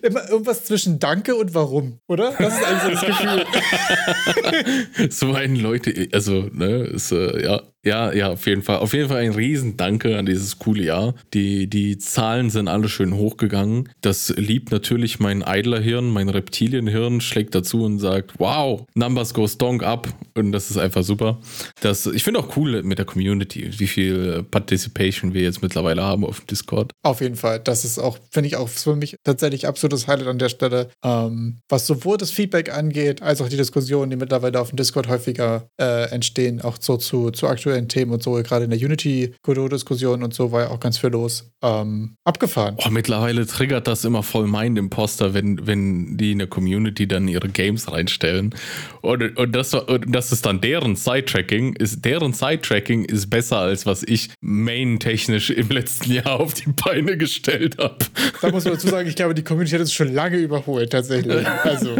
[0.02, 2.32] immer irgendwas zwischen Danke und Warum, oder?
[2.38, 5.10] Das ist eigentlich so das Gefühl.
[5.10, 8.76] so einen Leute, also, ne, ist, äh, ja, ja, ja, auf jeden Fall.
[8.78, 11.14] Auf jeden Fall ein Riesendanke an dieses coole Jahr.
[11.34, 13.88] Die, die Zahlen sind alle schön hochgegangen.
[14.02, 19.82] Das liebt natürlich mein Idler-Hirn, mein Reptilienhirn, schlägt dazu und sagt, wow, Numbers go stonk
[19.82, 20.08] up.
[20.36, 21.40] Und das ist einfach super.
[21.80, 26.24] Das, ich finde auch cool mit der Community, wie viel Participation wir jetzt mittlerweile haben
[26.24, 26.92] auf Discord.
[27.02, 27.58] Auf jeden Fall.
[27.58, 30.88] Das ist auch, finde ich auch für mich tatsächlich absolutes Highlight an der Stelle.
[31.04, 35.08] Ähm, was sowohl das Feedback angeht, als auch die Diskussionen, die mittlerweile auf dem Discord
[35.08, 38.78] häufiger äh, entstehen, auch so zu, zu aktuellen aktuellen Themen und so, gerade in der
[38.78, 41.50] Unity-Godot-Diskussion und so war ja auch ganz viel los.
[41.62, 42.76] Ähm, abgefahren.
[42.84, 47.28] Oh, mittlerweile triggert das immer voll mein Imposter, wenn, wenn die in der Community dann
[47.28, 48.54] ihre Games reinstellen.
[49.00, 51.74] Und, und, das, und das ist dann deren Sidetracking.
[51.76, 57.16] Ist, deren Sidetracking ist besser, als was ich main-technisch im letzten Jahr auf die Beine
[57.16, 57.98] gestellt habe.
[58.40, 61.32] Da muss man dazu sagen, ich glaube, die Community hat es schon lange überholt, tatsächlich.
[61.62, 61.96] Also,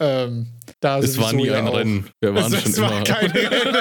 [0.00, 0.46] ähm,
[0.80, 1.76] da es war nie ein auch.
[1.76, 2.06] Rennen.
[2.20, 2.90] Wir waren es, schon es immer.
[2.90, 3.76] War kein Rennen.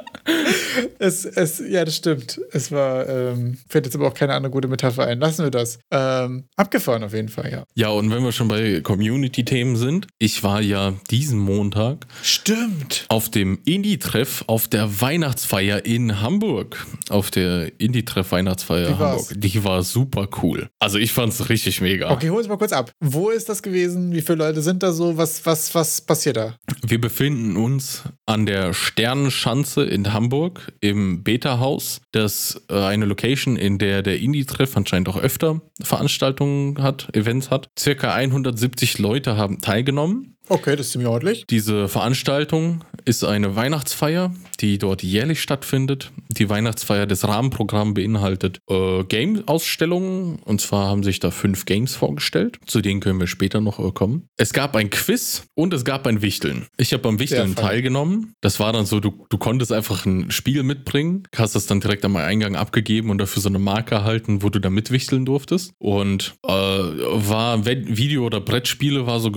[0.98, 2.40] es, es, ja, das stimmt.
[2.52, 5.20] Es war, ähm, fällt jetzt aber auch keine andere gute Metapher ein.
[5.20, 5.78] Lassen wir das.
[5.90, 7.64] Ähm, abgefahren auf jeden Fall, ja.
[7.74, 12.06] Ja, und wenn wir schon bei Community-Themen sind, ich war ja diesen Montag.
[12.22, 13.06] Stimmt.
[13.08, 16.86] Auf dem Indie-Treff auf der Weihnachtsfeier in Hamburg.
[17.08, 19.32] Auf der Indie-Treff Weihnachtsfeier in Hamburg.
[19.36, 20.68] Die war super cool.
[20.78, 22.10] Also ich fand es richtig mega.
[22.10, 22.92] Okay, hol uns mal kurz ab.
[23.00, 24.12] Wo ist das gewesen?
[24.12, 25.16] Wie viele Leute sind da so?
[25.16, 26.56] Was, was, was passiert da?
[26.86, 32.00] Wir befinden uns an der Sternenschanze in Hamburg im Beta-Haus.
[32.12, 37.70] Das äh, eine Location, in der der Indie-Treff anscheinend auch öfter Veranstaltungen hat, Events hat.
[37.76, 40.36] Circa 170 Leute haben teilgenommen.
[40.50, 41.44] Okay, das ist ziemlich ordentlich.
[41.48, 46.10] Diese Veranstaltung ist eine Weihnachtsfeier, die dort jährlich stattfindet.
[46.28, 50.40] Die Weihnachtsfeier des Rahmenprogramms beinhaltet äh, Game-Ausstellungen.
[50.44, 52.58] Und zwar haben sich da fünf Games vorgestellt.
[52.66, 54.26] Zu denen können wir später noch äh, kommen.
[54.36, 56.66] Es gab ein Quiz und es gab ein Wichteln.
[56.76, 58.34] Ich habe beim Wichteln teilgenommen.
[58.40, 62.04] Das war dann so, du, du konntest einfach ein Spiel mitbringen, hast das dann direkt
[62.04, 65.72] am Eingang abgegeben und dafür so eine Marke erhalten, wo du da mitwichteln durftest.
[65.78, 69.30] Und äh, war Video- oder Brettspiele war so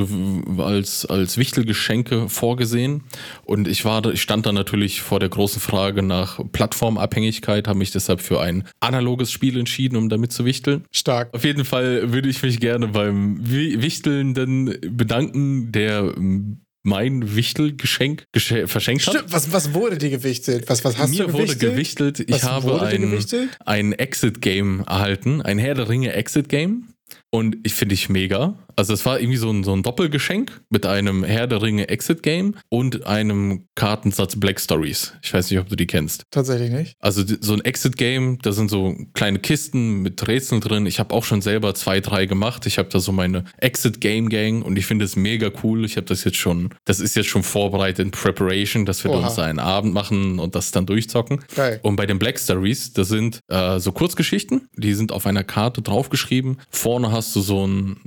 [0.57, 3.03] als als, Wichtelgeschenke vorgesehen.
[3.43, 7.91] Und ich war, ich stand da natürlich vor der großen Frage nach Plattformabhängigkeit, habe mich
[7.91, 10.85] deshalb für ein analoges Spiel entschieden, um damit zu wichteln.
[10.91, 11.33] Stark.
[11.33, 16.13] Auf jeden Fall würde ich mich gerne beim Wichtelnden bedanken, der
[16.83, 19.15] mein Wichtelgeschenk verschenkt hat.
[19.15, 20.65] Stimmt, was, was wurde dir gewichtelt?
[20.67, 21.61] Was, was hast Mir du gewichtelt?
[21.61, 23.25] wurde gewichtelt, ich was habe ein,
[23.65, 26.89] ein Exit-Game erhalten, ein Herr der Ringe Exit-Game.
[27.29, 28.55] Und ich finde ich mega.
[28.75, 32.23] Also es war irgendwie so ein, so ein Doppelgeschenk mit einem Herr der Ringe Exit
[32.23, 35.13] Game und einem Kartensatz Black Stories.
[35.21, 36.23] Ich weiß nicht, ob du die kennst.
[36.31, 36.95] Tatsächlich nicht.
[36.99, 40.85] Also so ein Exit Game, da sind so kleine Kisten mit Rätseln drin.
[40.85, 42.65] Ich habe auch schon selber zwei, drei gemacht.
[42.65, 45.85] Ich habe da so meine Exit Game Gang und ich finde es mega cool.
[45.85, 49.27] Ich habe das jetzt schon, das ist jetzt schon vorbereitet in Preparation, dass wir Oha.
[49.27, 51.43] uns einen Abend machen und das dann durchzocken.
[51.55, 51.79] Geil.
[51.83, 55.81] Und bei den Black Stories, das sind äh, so Kurzgeschichten, die sind auf einer Karte
[55.81, 56.57] draufgeschrieben.
[56.69, 57.97] Vorne hast du so ein,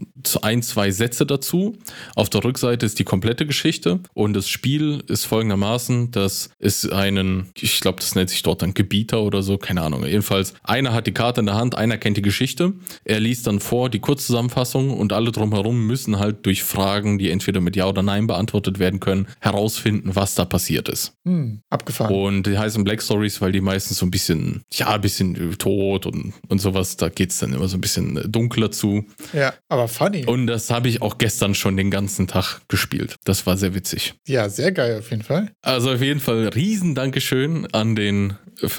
[0.42, 1.76] ein ein, zwei Sätze dazu.
[2.14, 7.50] Auf der Rückseite ist die komplette Geschichte und das Spiel ist folgendermaßen, dass es einen,
[7.60, 10.04] ich glaube, das nennt sich dort ein Gebieter oder so, keine Ahnung.
[10.04, 12.72] Jedenfalls, einer hat die Karte in der Hand, einer kennt die Geschichte.
[13.04, 17.60] Er liest dann vor die Kurzzusammenfassung und alle drumherum müssen halt durch Fragen, die entweder
[17.60, 21.14] mit Ja oder Nein beantwortet werden können, herausfinden, was da passiert ist.
[21.24, 22.14] Hm, abgefahren.
[22.14, 26.06] Und die heißen Black Stories, weil die meistens so ein bisschen, ja, ein bisschen tot
[26.06, 29.04] und, und sowas, da geht es dann immer so ein bisschen dunkler zu.
[29.32, 30.24] Ja, aber funny.
[30.24, 33.16] Und das habe ich auch gestern schon den ganzen Tag gespielt.
[33.24, 34.14] Das war sehr witzig.
[34.26, 35.50] Ja, sehr geil auf jeden Fall.
[35.62, 38.34] Also auf jeden Fall riesen Dankeschön an den,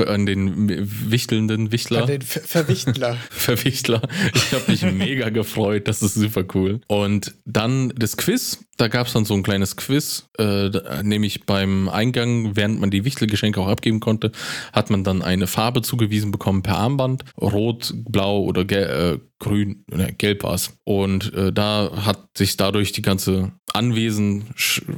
[0.06, 2.01] an den wichtelnden Wichtler.
[2.01, 3.17] An den Ver Verwichtler.
[3.30, 4.01] Verwichtler.
[4.34, 5.88] Ich habe mich mega gefreut.
[5.88, 6.82] Das ist super cool.
[6.88, 8.60] Und dann das Quiz.
[8.78, 10.70] Da gab es dann so ein kleines Quiz, äh,
[11.02, 14.32] nämlich beim Eingang, während man die Wichtelgeschenke auch abgeben konnte,
[14.72, 17.24] hat man dann eine Farbe zugewiesen bekommen per Armband.
[17.42, 20.78] Rot, blau oder äh, grün, ne, gelb war es.
[20.84, 24.46] Und äh, da hat sich dadurch die ganze Anwesen,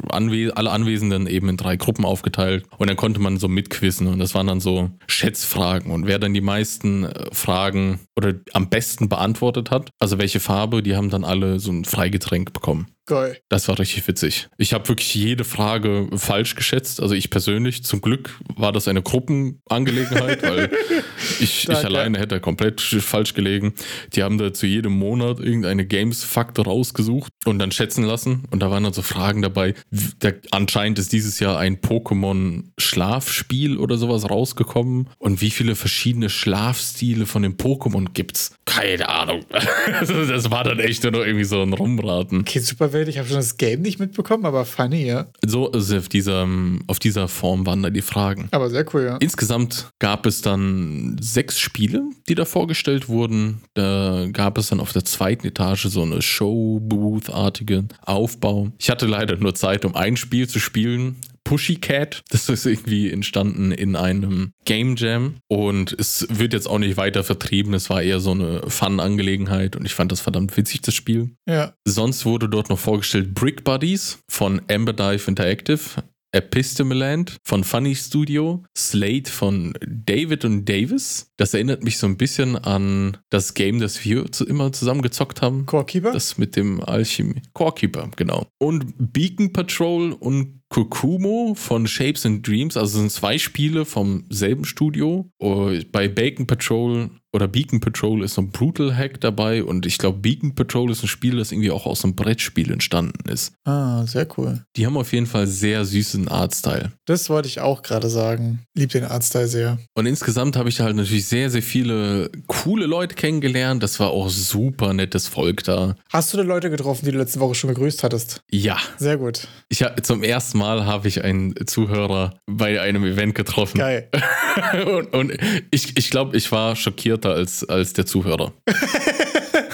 [0.10, 2.66] Anwe alle Anwesenden eben in drei Gruppen aufgeteilt.
[2.78, 4.08] Und dann konnte man so mitquissen.
[4.08, 5.92] Und das waren dann so Schätzfragen.
[5.92, 10.84] Und wer dann die meisten äh, Fragen oder am besten beantwortet hat, also welche Farbe,
[10.84, 12.88] die haben dann alle so ein Freigetränk bekommen.
[13.10, 13.40] Geil.
[13.50, 14.50] Das war richtig witzig.
[14.60, 17.02] Ich habe wirklich jede Frage falsch geschätzt.
[17.02, 17.84] Also ich persönlich.
[17.84, 20.70] Zum Glück war das eine Gruppenangelegenheit, weil
[21.40, 23.74] ich, ich alleine hätte komplett falsch gelegen.
[24.14, 28.44] Die haben da zu jedem Monat irgendeine Games-Faktor rausgesucht und dann schätzen lassen.
[28.52, 29.74] Und da waren dann so Fragen dabei.
[30.22, 35.10] Der, anscheinend ist dieses Jahr ein Pokémon-Schlafspiel oder sowas rausgekommen.
[35.18, 38.56] Und wie viele verschiedene Schlafstile von den Pokémon gibt's?
[38.66, 39.46] Keine Ahnung.
[40.00, 42.42] das war dann echt nur irgendwie so ein Rumraten.
[42.42, 43.08] Okay, super Welt.
[43.08, 45.28] Ich habe schon das Game nicht mitbekommen, aber funny, ja.
[45.46, 46.48] So also auf dieser,
[46.88, 48.48] auf dieser Form waren da die Fragen.
[48.52, 49.18] Aber sehr cool, ja.
[49.18, 53.62] Insgesamt gab es dann sechs Spiele, die da vorgestellt wurden.
[53.74, 58.72] Da gab es dann auf der zweiten Etage so eine Show-Booth-artige Aufbau.
[58.78, 61.16] Ich hatte leider nur Zeit, um ein Spiel zu spielen.
[61.50, 62.22] Pussycat.
[62.30, 67.24] Das ist irgendwie entstanden in einem Game Jam und es wird jetzt auch nicht weiter
[67.24, 67.74] vertrieben.
[67.74, 71.32] Es war eher so eine Fun-Angelegenheit und ich fand das verdammt witzig, das Spiel.
[71.48, 71.74] Ja.
[71.86, 76.04] Sonst wurde dort noch vorgestellt Brick Buddies von Amber Dive Interactive.
[76.32, 81.32] Epistemeland von Funny Studio, Slate von David und Davis.
[81.38, 85.66] Das erinnert mich so ein bisschen an das Game, das wir immer zusammen gezockt haben.
[85.66, 86.12] Corekeeper?
[86.12, 87.42] Das mit dem Alchemie.
[87.54, 88.48] Corekeeper, genau.
[88.60, 94.66] Und Beacon Patrol und Kokumo von Shapes and Dreams, also sind zwei Spiele vom selben
[94.66, 95.32] Studio.
[95.40, 99.98] Oh, bei Bacon Patrol oder Beacon Patrol ist so ein Brutal Hack dabei und ich
[99.98, 103.54] glaube, Beacon Patrol ist ein Spiel, das irgendwie auch aus einem Brettspiel entstanden ist.
[103.66, 104.64] Ah, sehr cool.
[104.76, 106.92] Die haben auf jeden Fall sehr süßen Artstyle.
[107.06, 108.60] Das wollte ich auch gerade sagen.
[108.76, 109.80] Lieb den Artstyle sehr.
[109.96, 113.84] Und insgesamt habe ich halt natürlich sehr, sehr viele coole Leute kennengelernt.
[113.84, 115.96] Das war auch super nettes Volk da.
[116.12, 118.42] Hast du da Leute getroffen, die du letzte Woche schon begrüßt hattest?
[118.52, 118.78] Ja.
[118.98, 119.48] Sehr gut.
[119.70, 123.78] Ich zum ersten Mal habe ich einen Zuhörer bei einem Event getroffen.
[123.78, 124.10] Geil.
[124.86, 125.34] und, und
[125.72, 126.76] ich, ich glaube, ich war
[127.20, 128.54] schockierter als, als der Zuhörer.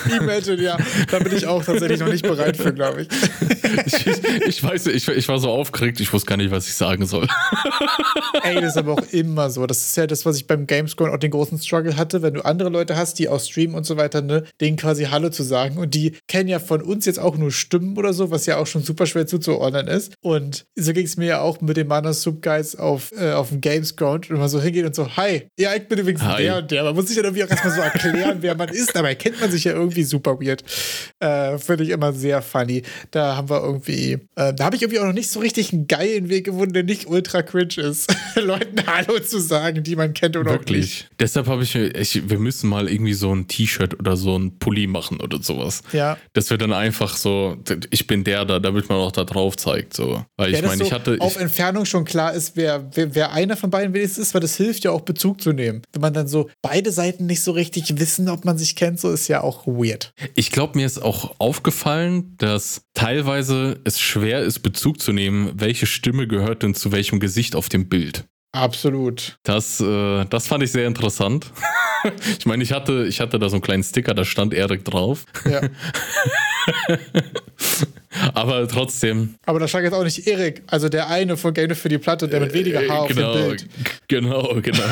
[0.22, 0.78] Imagine, ja.
[1.10, 3.08] Da bin ich auch tatsächlich noch nicht bereit für, glaube ich.
[3.86, 4.06] ich.
[4.48, 7.28] Ich weiß, ich, ich war so aufgeregt, ich wusste gar nicht, was ich sagen soll.
[8.44, 9.66] Ey, das ist aber auch immer so.
[9.66, 12.46] Das ist ja das, was ich beim Gamescore auch den großen Struggle hatte, wenn du
[12.46, 15.78] andere Leute hast, die aus Stream und so weiter, ne, denen quasi Hallo zu sagen.
[15.78, 18.68] Und die kennen ja von uns jetzt auch nur Stimmen oder so, was ja auch
[18.68, 20.14] schon super schwer zuzuordnen ist.
[20.22, 23.50] Und so ging es mir ja auch mit dem Mana Soup Guys auf, äh, auf
[23.50, 26.44] dem Gamescore und man so hingeht und so, hi, ja, ich bin übrigens hi.
[26.44, 26.84] der und der.
[26.84, 28.96] Man muss sich ja irgendwie auch erstmal so erklären, wer man ist.
[28.96, 30.64] Dabei kennt man sich ja irgendwie super weird.
[31.20, 32.84] Äh, Finde ich immer sehr funny.
[33.12, 35.88] Da haben wir irgendwie, äh, da habe ich irgendwie auch noch nicht so richtig einen
[35.88, 40.38] geilen Weg gefunden, der nicht ultra cringe ist, Leuten Hallo zu sagen, die man kennt
[40.38, 40.78] oder Wirklich.
[40.78, 41.10] auch nicht.
[41.20, 44.88] Deshalb habe ich, ich, wir müssen mal irgendwie so ein T-Shirt oder so ein Pulli
[44.88, 45.82] machen oder sowas.
[45.92, 46.18] Ja.
[46.34, 47.58] Das wird dann einfach so,
[47.90, 49.94] ich bin der da, damit man auch da drauf zeigt.
[49.94, 50.26] So.
[50.38, 51.18] Weil ja, ich meine, so ich hatte.
[51.20, 54.42] auf ich, Entfernung schon klar ist, wer, wer, wer einer von beiden wenigstens ist, weil
[54.42, 55.82] das hilft ja auch Bezug zu nehmen.
[55.94, 59.12] Wenn man dann so beide Seiten nicht so richtig wissen, ob man sich kennt, so
[59.12, 59.85] ist ja auch weird.
[60.36, 65.86] Ich glaube, mir ist auch aufgefallen, dass teilweise es schwer ist, Bezug zu nehmen, welche
[65.86, 68.26] Stimme gehört denn zu welchem Gesicht auf dem Bild.
[68.56, 69.38] Absolut.
[69.44, 71.52] Das, äh, das fand ich sehr interessant.
[72.40, 75.26] ich meine, ich hatte, ich hatte da so einen kleinen Sticker, da stand Erik drauf.
[75.44, 75.62] Ja.
[78.34, 79.36] Aber trotzdem.
[79.46, 82.30] Aber da stand jetzt auch nicht Erik, also der eine von Game für die Platte,
[82.30, 83.68] der mit weniger Haar genau, auf dem Bild.
[84.08, 84.84] Genau, genau.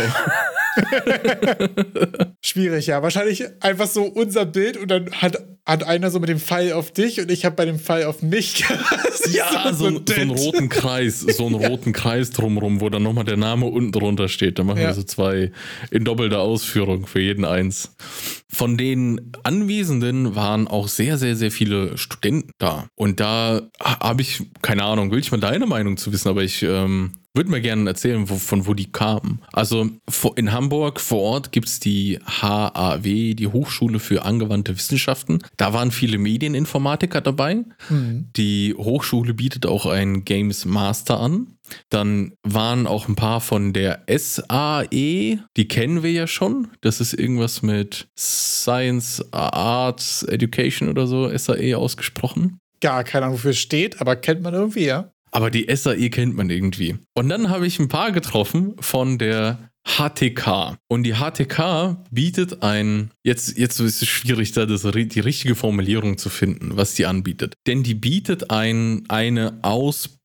[2.41, 3.01] Schwierig, ja.
[3.01, 6.91] Wahrscheinlich einfach so unser Bild und dann hat, hat einer so mit dem Pfeil auf
[6.91, 8.59] dich und ich habe bei dem Pfeil auf mich.
[9.31, 11.67] ja, so, so, so, einen roten Kreis, so einen ja.
[11.67, 14.59] roten Kreis drumrum, wo dann nochmal der Name unten drunter steht.
[14.59, 14.87] Da machen ja.
[14.87, 15.51] wir so zwei
[15.91, 17.95] in doppelter Ausführung für jeden eins.
[18.49, 22.87] Von den Anwesenden waren auch sehr, sehr, sehr viele Studenten da.
[22.95, 26.63] Und da habe ich, keine Ahnung, will ich mal deine Meinung zu wissen, aber ich
[26.63, 29.41] ähm, würde mir gerne erzählen, wo, von wo die kamen.
[29.51, 29.89] Also
[30.35, 35.39] in Hamburg vor Ort gibt es die HAW, die Hochschule für angewandte Wissenschaften.
[35.57, 37.63] Da waren viele Medieninformatiker dabei.
[37.89, 38.29] Mhm.
[38.35, 41.57] Die Hochschule bietet auch einen Games Master an.
[41.89, 46.67] Dann waren auch ein paar von der SAE, die kennen wir ja schon.
[46.81, 52.59] Das ist irgendwas mit Science, Arts, Education oder so, SAE ausgesprochen.
[52.81, 55.12] Gar keine Ahnung, wofür es steht, aber kennt man irgendwie, ja.
[55.33, 56.95] Aber die SAE kennt man irgendwie.
[57.15, 60.77] Und dann habe ich ein paar getroffen von der HTK.
[60.87, 66.17] Und die HTK bietet ein, jetzt, jetzt ist es schwierig, da das, die richtige Formulierung
[66.17, 67.55] zu finden, was die anbietet.
[67.67, 70.22] Denn die bietet ein, eine Ausbildung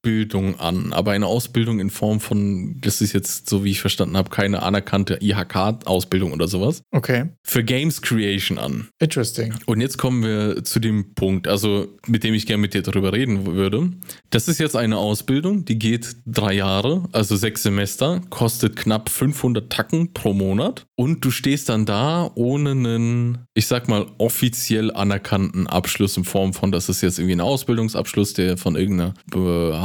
[0.58, 4.30] an, aber eine Ausbildung in Form von, das ist jetzt, so wie ich verstanden habe,
[4.30, 6.82] keine anerkannte IHK-Ausbildung oder sowas.
[6.92, 7.26] Okay.
[7.42, 8.88] Für Games Creation an.
[9.00, 9.52] Interesting.
[9.66, 13.12] Und jetzt kommen wir zu dem Punkt, also mit dem ich gerne mit dir darüber
[13.12, 13.90] reden würde.
[14.30, 19.58] Das ist jetzt eine Ausbildung, die geht drei Jahre, also sechs Semester, kostet knapp 500
[19.58, 24.92] 500 Tacken pro Monat und du stehst dann da ohne einen, ich sag mal, offiziell
[24.92, 29.14] anerkannten Abschluss in Form von, das ist jetzt irgendwie ein Ausbildungsabschluss, der von irgendeiner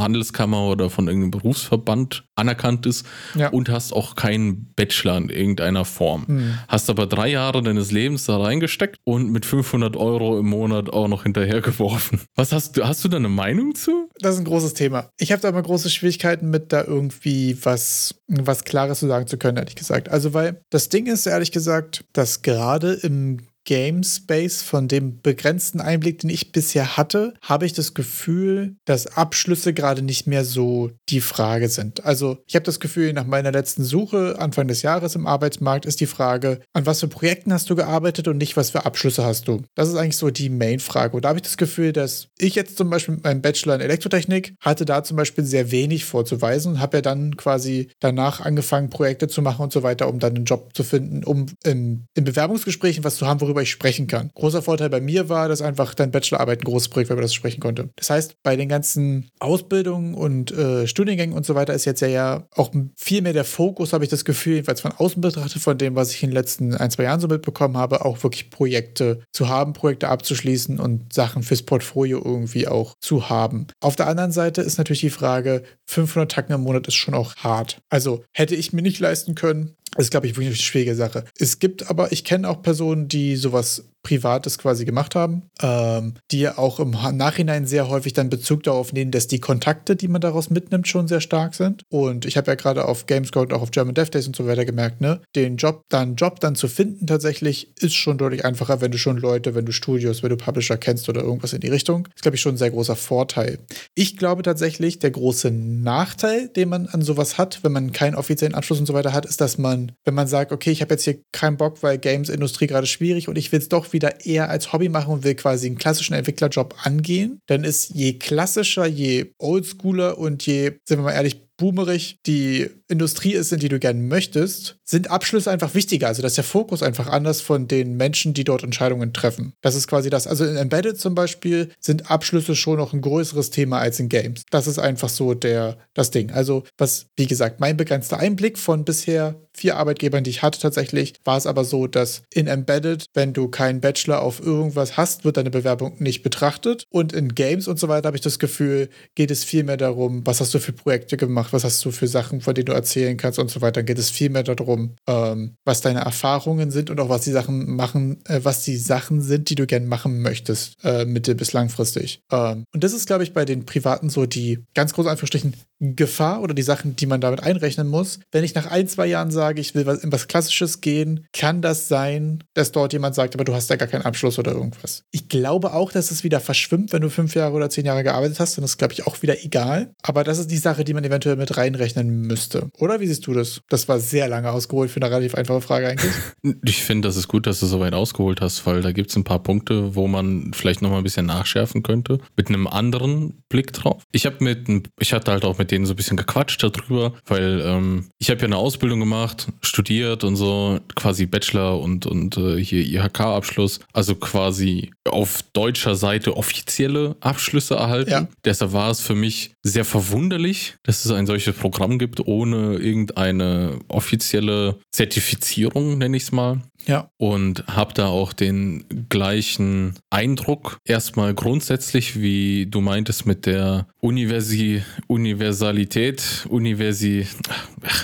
[0.04, 3.48] Handelskammer oder von irgendeinem Berufsverband anerkannt ist ja.
[3.48, 6.24] und hast auch keinen Bachelor in irgendeiner Form.
[6.26, 6.58] Mhm.
[6.68, 11.08] Hast aber drei Jahre deines Lebens da reingesteckt und mit 500 Euro im Monat auch
[11.08, 12.20] noch hinterhergeworfen.
[12.36, 14.08] Was hast du, hast du da eine Meinung zu?
[14.20, 15.10] Das ist ein großes Thema.
[15.18, 19.38] Ich habe da immer große Schwierigkeiten mit, da irgendwie was, was Klares zu sagen zu
[19.38, 20.08] können, ehrlich gesagt.
[20.08, 25.80] Also, weil das Ding ist, ehrlich gesagt, dass gerade im Game Space, von dem begrenzten
[25.80, 30.90] Einblick, den ich bisher hatte, habe ich das Gefühl, dass Abschlüsse gerade nicht mehr so
[31.08, 32.04] die Frage sind.
[32.04, 36.00] Also ich habe das Gefühl, nach meiner letzten Suche Anfang des Jahres im Arbeitsmarkt ist
[36.00, 39.48] die Frage, an was für Projekten hast du gearbeitet und nicht, was für Abschlüsse hast
[39.48, 39.62] du.
[39.74, 41.16] Das ist eigentlich so die Main-Frage.
[41.16, 43.80] Und da habe ich das Gefühl, dass ich jetzt zum Beispiel mit meinem Bachelor in
[43.80, 48.90] Elektrotechnik hatte da zum Beispiel sehr wenig vorzuweisen und habe ja dann quasi danach angefangen,
[48.90, 52.24] Projekte zu machen und so weiter, um dann einen Job zu finden, um in, in
[52.24, 54.30] Bewerbungsgesprächen was zu haben, worüber worüber ich sprechen kann.
[54.34, 57.30] Großer Vorteil bei mir war, dass einfach dein Bachelorarbeit ein großes Projekt war, über das
[57.30, 57.90] ich sprechen konnte.
[57.96, 62.08] Das heißt, bei den ganzen Ausbildungen und äh, Studiengängen und so weiter ist jetzt ja,
[62.08, 65.78] ja auch viel mehr der Fokus, habe ich das Gefühl, jedenfalls von außen betrachtet, von
[65.78, 69.20] dem, was ich in den letzten ein, zwei Jahren so mitbekommen habe, auch wirklich Projekte
[69.32, 73.68] zu haben, Projekte abzuschließen und Sachen fürs Portfolio irgendwie auch zu haben.
[73.80, 77.36] Auf der anderen Seite ist natürlich die Frage, 500 Tacken im Monat ist schon auch
[77.36, 77.78] hart.
[77.88, 81.24] Also hätte ich mir nicht leisten können, das ist, glaube ich, wirklich eine schwierige Sache.
[81.38, 86.48] Es gibt aber, ich kenne auch Personen, die sowas Privates quasi gemacht haben, ähm, die
[86.48, 90.50] auch im Nachhinein sehr häufig dann Bezug darauf nehmen, dass die Kontakte, die man daraus
[90.50, 91.82] mitnimmt, schon sehr stark sind.
[91.88, 94.46] Und ich habe ja gerade auf Gamescom und auch auf German Dev Days und so
[94.46, 98.80] weiter gemerkt, ne, den Job, dann Job dann zu finden tatsächlich ist schon deutlich einfacher,
[98.80, 101.68] wenn du schon Leute, wenn du Studios, wenn du Publisher kennst oder irgendwas in die
[101.68, 102.04] Richtung.
[102.04, 103.58] Das ist, glaube ich, schon ein sehr großer Vorteil.
[103.94, 108.54] Ich glaube tatsächlich, der große Nachteil, den man an sowas hat, wenn man keinen offiziellen
[108.54, 111.04] Abschluss und so weiter hat, ist, dass man, wenn man sagt, okay, ich habe jetzt
[111.04, 114.72] hier keinen Bock, weil Games-Industrie gerade schwierig und ich will es doch wieder eher als
[114.72, 120.18] Hobby machen und will quasi einen klassischen Entwicklerjob angehen, dann ist je klassischer, je oldschooler
[120.18, 124.76] und je, sind wir mal ehrlich, boomerig die Industrie ist, in die du gerne möchtest,
[124.84, 126.08] sind Abschlüsse einfach wichtiger.
[126.08, 129.54] Also, dass der Fokus einfach anders von den Menschen, die dort Entscheidungen treffen.
[129.62, 130.26] Das ist quasi das.
[130.26, 134.42] Also, in Embedded zum Beispiel sind Abschlüsse schon noch ein größeres Thema als in Games.
[134.50, 136.30] Das ist einfach so der, das Ding.
[136.30, 141.14] Also, was, wie gesagt, mein begrenzter Einblick von bisher vier Arbeitgebern, die ich hatte tatsächlich,
[141.24, 145.36] war es aber so, dass in Embedded, wenn du keinen Bachelor auf irgendwas hast, wird
[145.36, 146.84] deine Bewerbung nicht betrachtet.
[146.90, 150.26] Und in Games und so weiter habe ich das Gefühl, geht es viel mehr darum,
[150.26, 153.16] was hast du für Projekte gemacht, was hast du für Sachen, von denen du erzählen
[153.16, 153.80] kannst und so weiter.
[153.80, 157.30] Dann geht es viel mehr darum, ähm, was deine Erfahrungen sind und auch was die
[157.30, 161.52] Sachen machen, äh, was die Sachen sind, die du gern machen möchtest, äh, mittel- bis
[161.52, 162.20] langfristig.
[162.30, 165.54] Ähm, und das ist, glaube ich, bei den Privaten so die ganz große Anführungsstrichen
[165.92, 168.20] Gefahr oder die Sachen, die man damit einrechnen muss.
[168.32, 171.62] Wenn ich nach ein, zwei Jahren sage, ich will was, in was Klassisches gehen, kann
[171.62, 175.04] das sein, dass dort jemand sagt, aber du hast ja gar keinen Abschluss oder irgendwas.
[175.10, 178.40] Ich glaube auch, dass es wieder verschwimmt, wenn du fünf Jahre oder zehn Jahre gearbeitet
[178.40, 179.92] hast, dann ist, glaube ich, auch wieder egal.
[180.02, 182.70] Aber das ist die Sache, die man eventuell mit reinrechnen müsste.
[182.78, 183.60] Oder wie siehst du das?
[183.68, 186.12] Das war sehr lange ausgeholt für eine relativ einfache Frage eigentlich.
[186.66, 189.16] Ich finde, das ist gut, dass du so weit ausgeholt hast, weil da gibt es
[189.16, 193.42] ein paar Punkte, wo man vielleicht noch mal ein bisschen nachschärfen könnte, mit einem anderen
[193.48, 194.02] Blick drauf.
[194.12, 197.60] Ich habe mit, ich hatte halt auch mit denen so ein bisschen gequatscht darüber, weil
[197.64, 202.62] ähm, ich habe ja eine Ausbildung gemacht, studiert und so, quasi Bachelor und, und äh,
[202.62, 208.10] hier IHK-Abschluss, also quasi auf deutscher Seite offizielle Abschlüsse erhalten.
[208.10, 208.28] Ja.
[208.44, 213.80] Deshalb war es für mich sehr verwunderlich, dass es ein solches Programm gibt, ohne irgendeine
[213.88, 216.62] offizielle Zertifizierung, nenne ich es mal.
[216.86, 217.08] Ja.
[217.16, 220.78] Und habe da auch den gleichen Eindruck.
[220.84, 227.26] Erstmal grundsätzlich, wie du meintest, mit der Universi Universalität, Universi,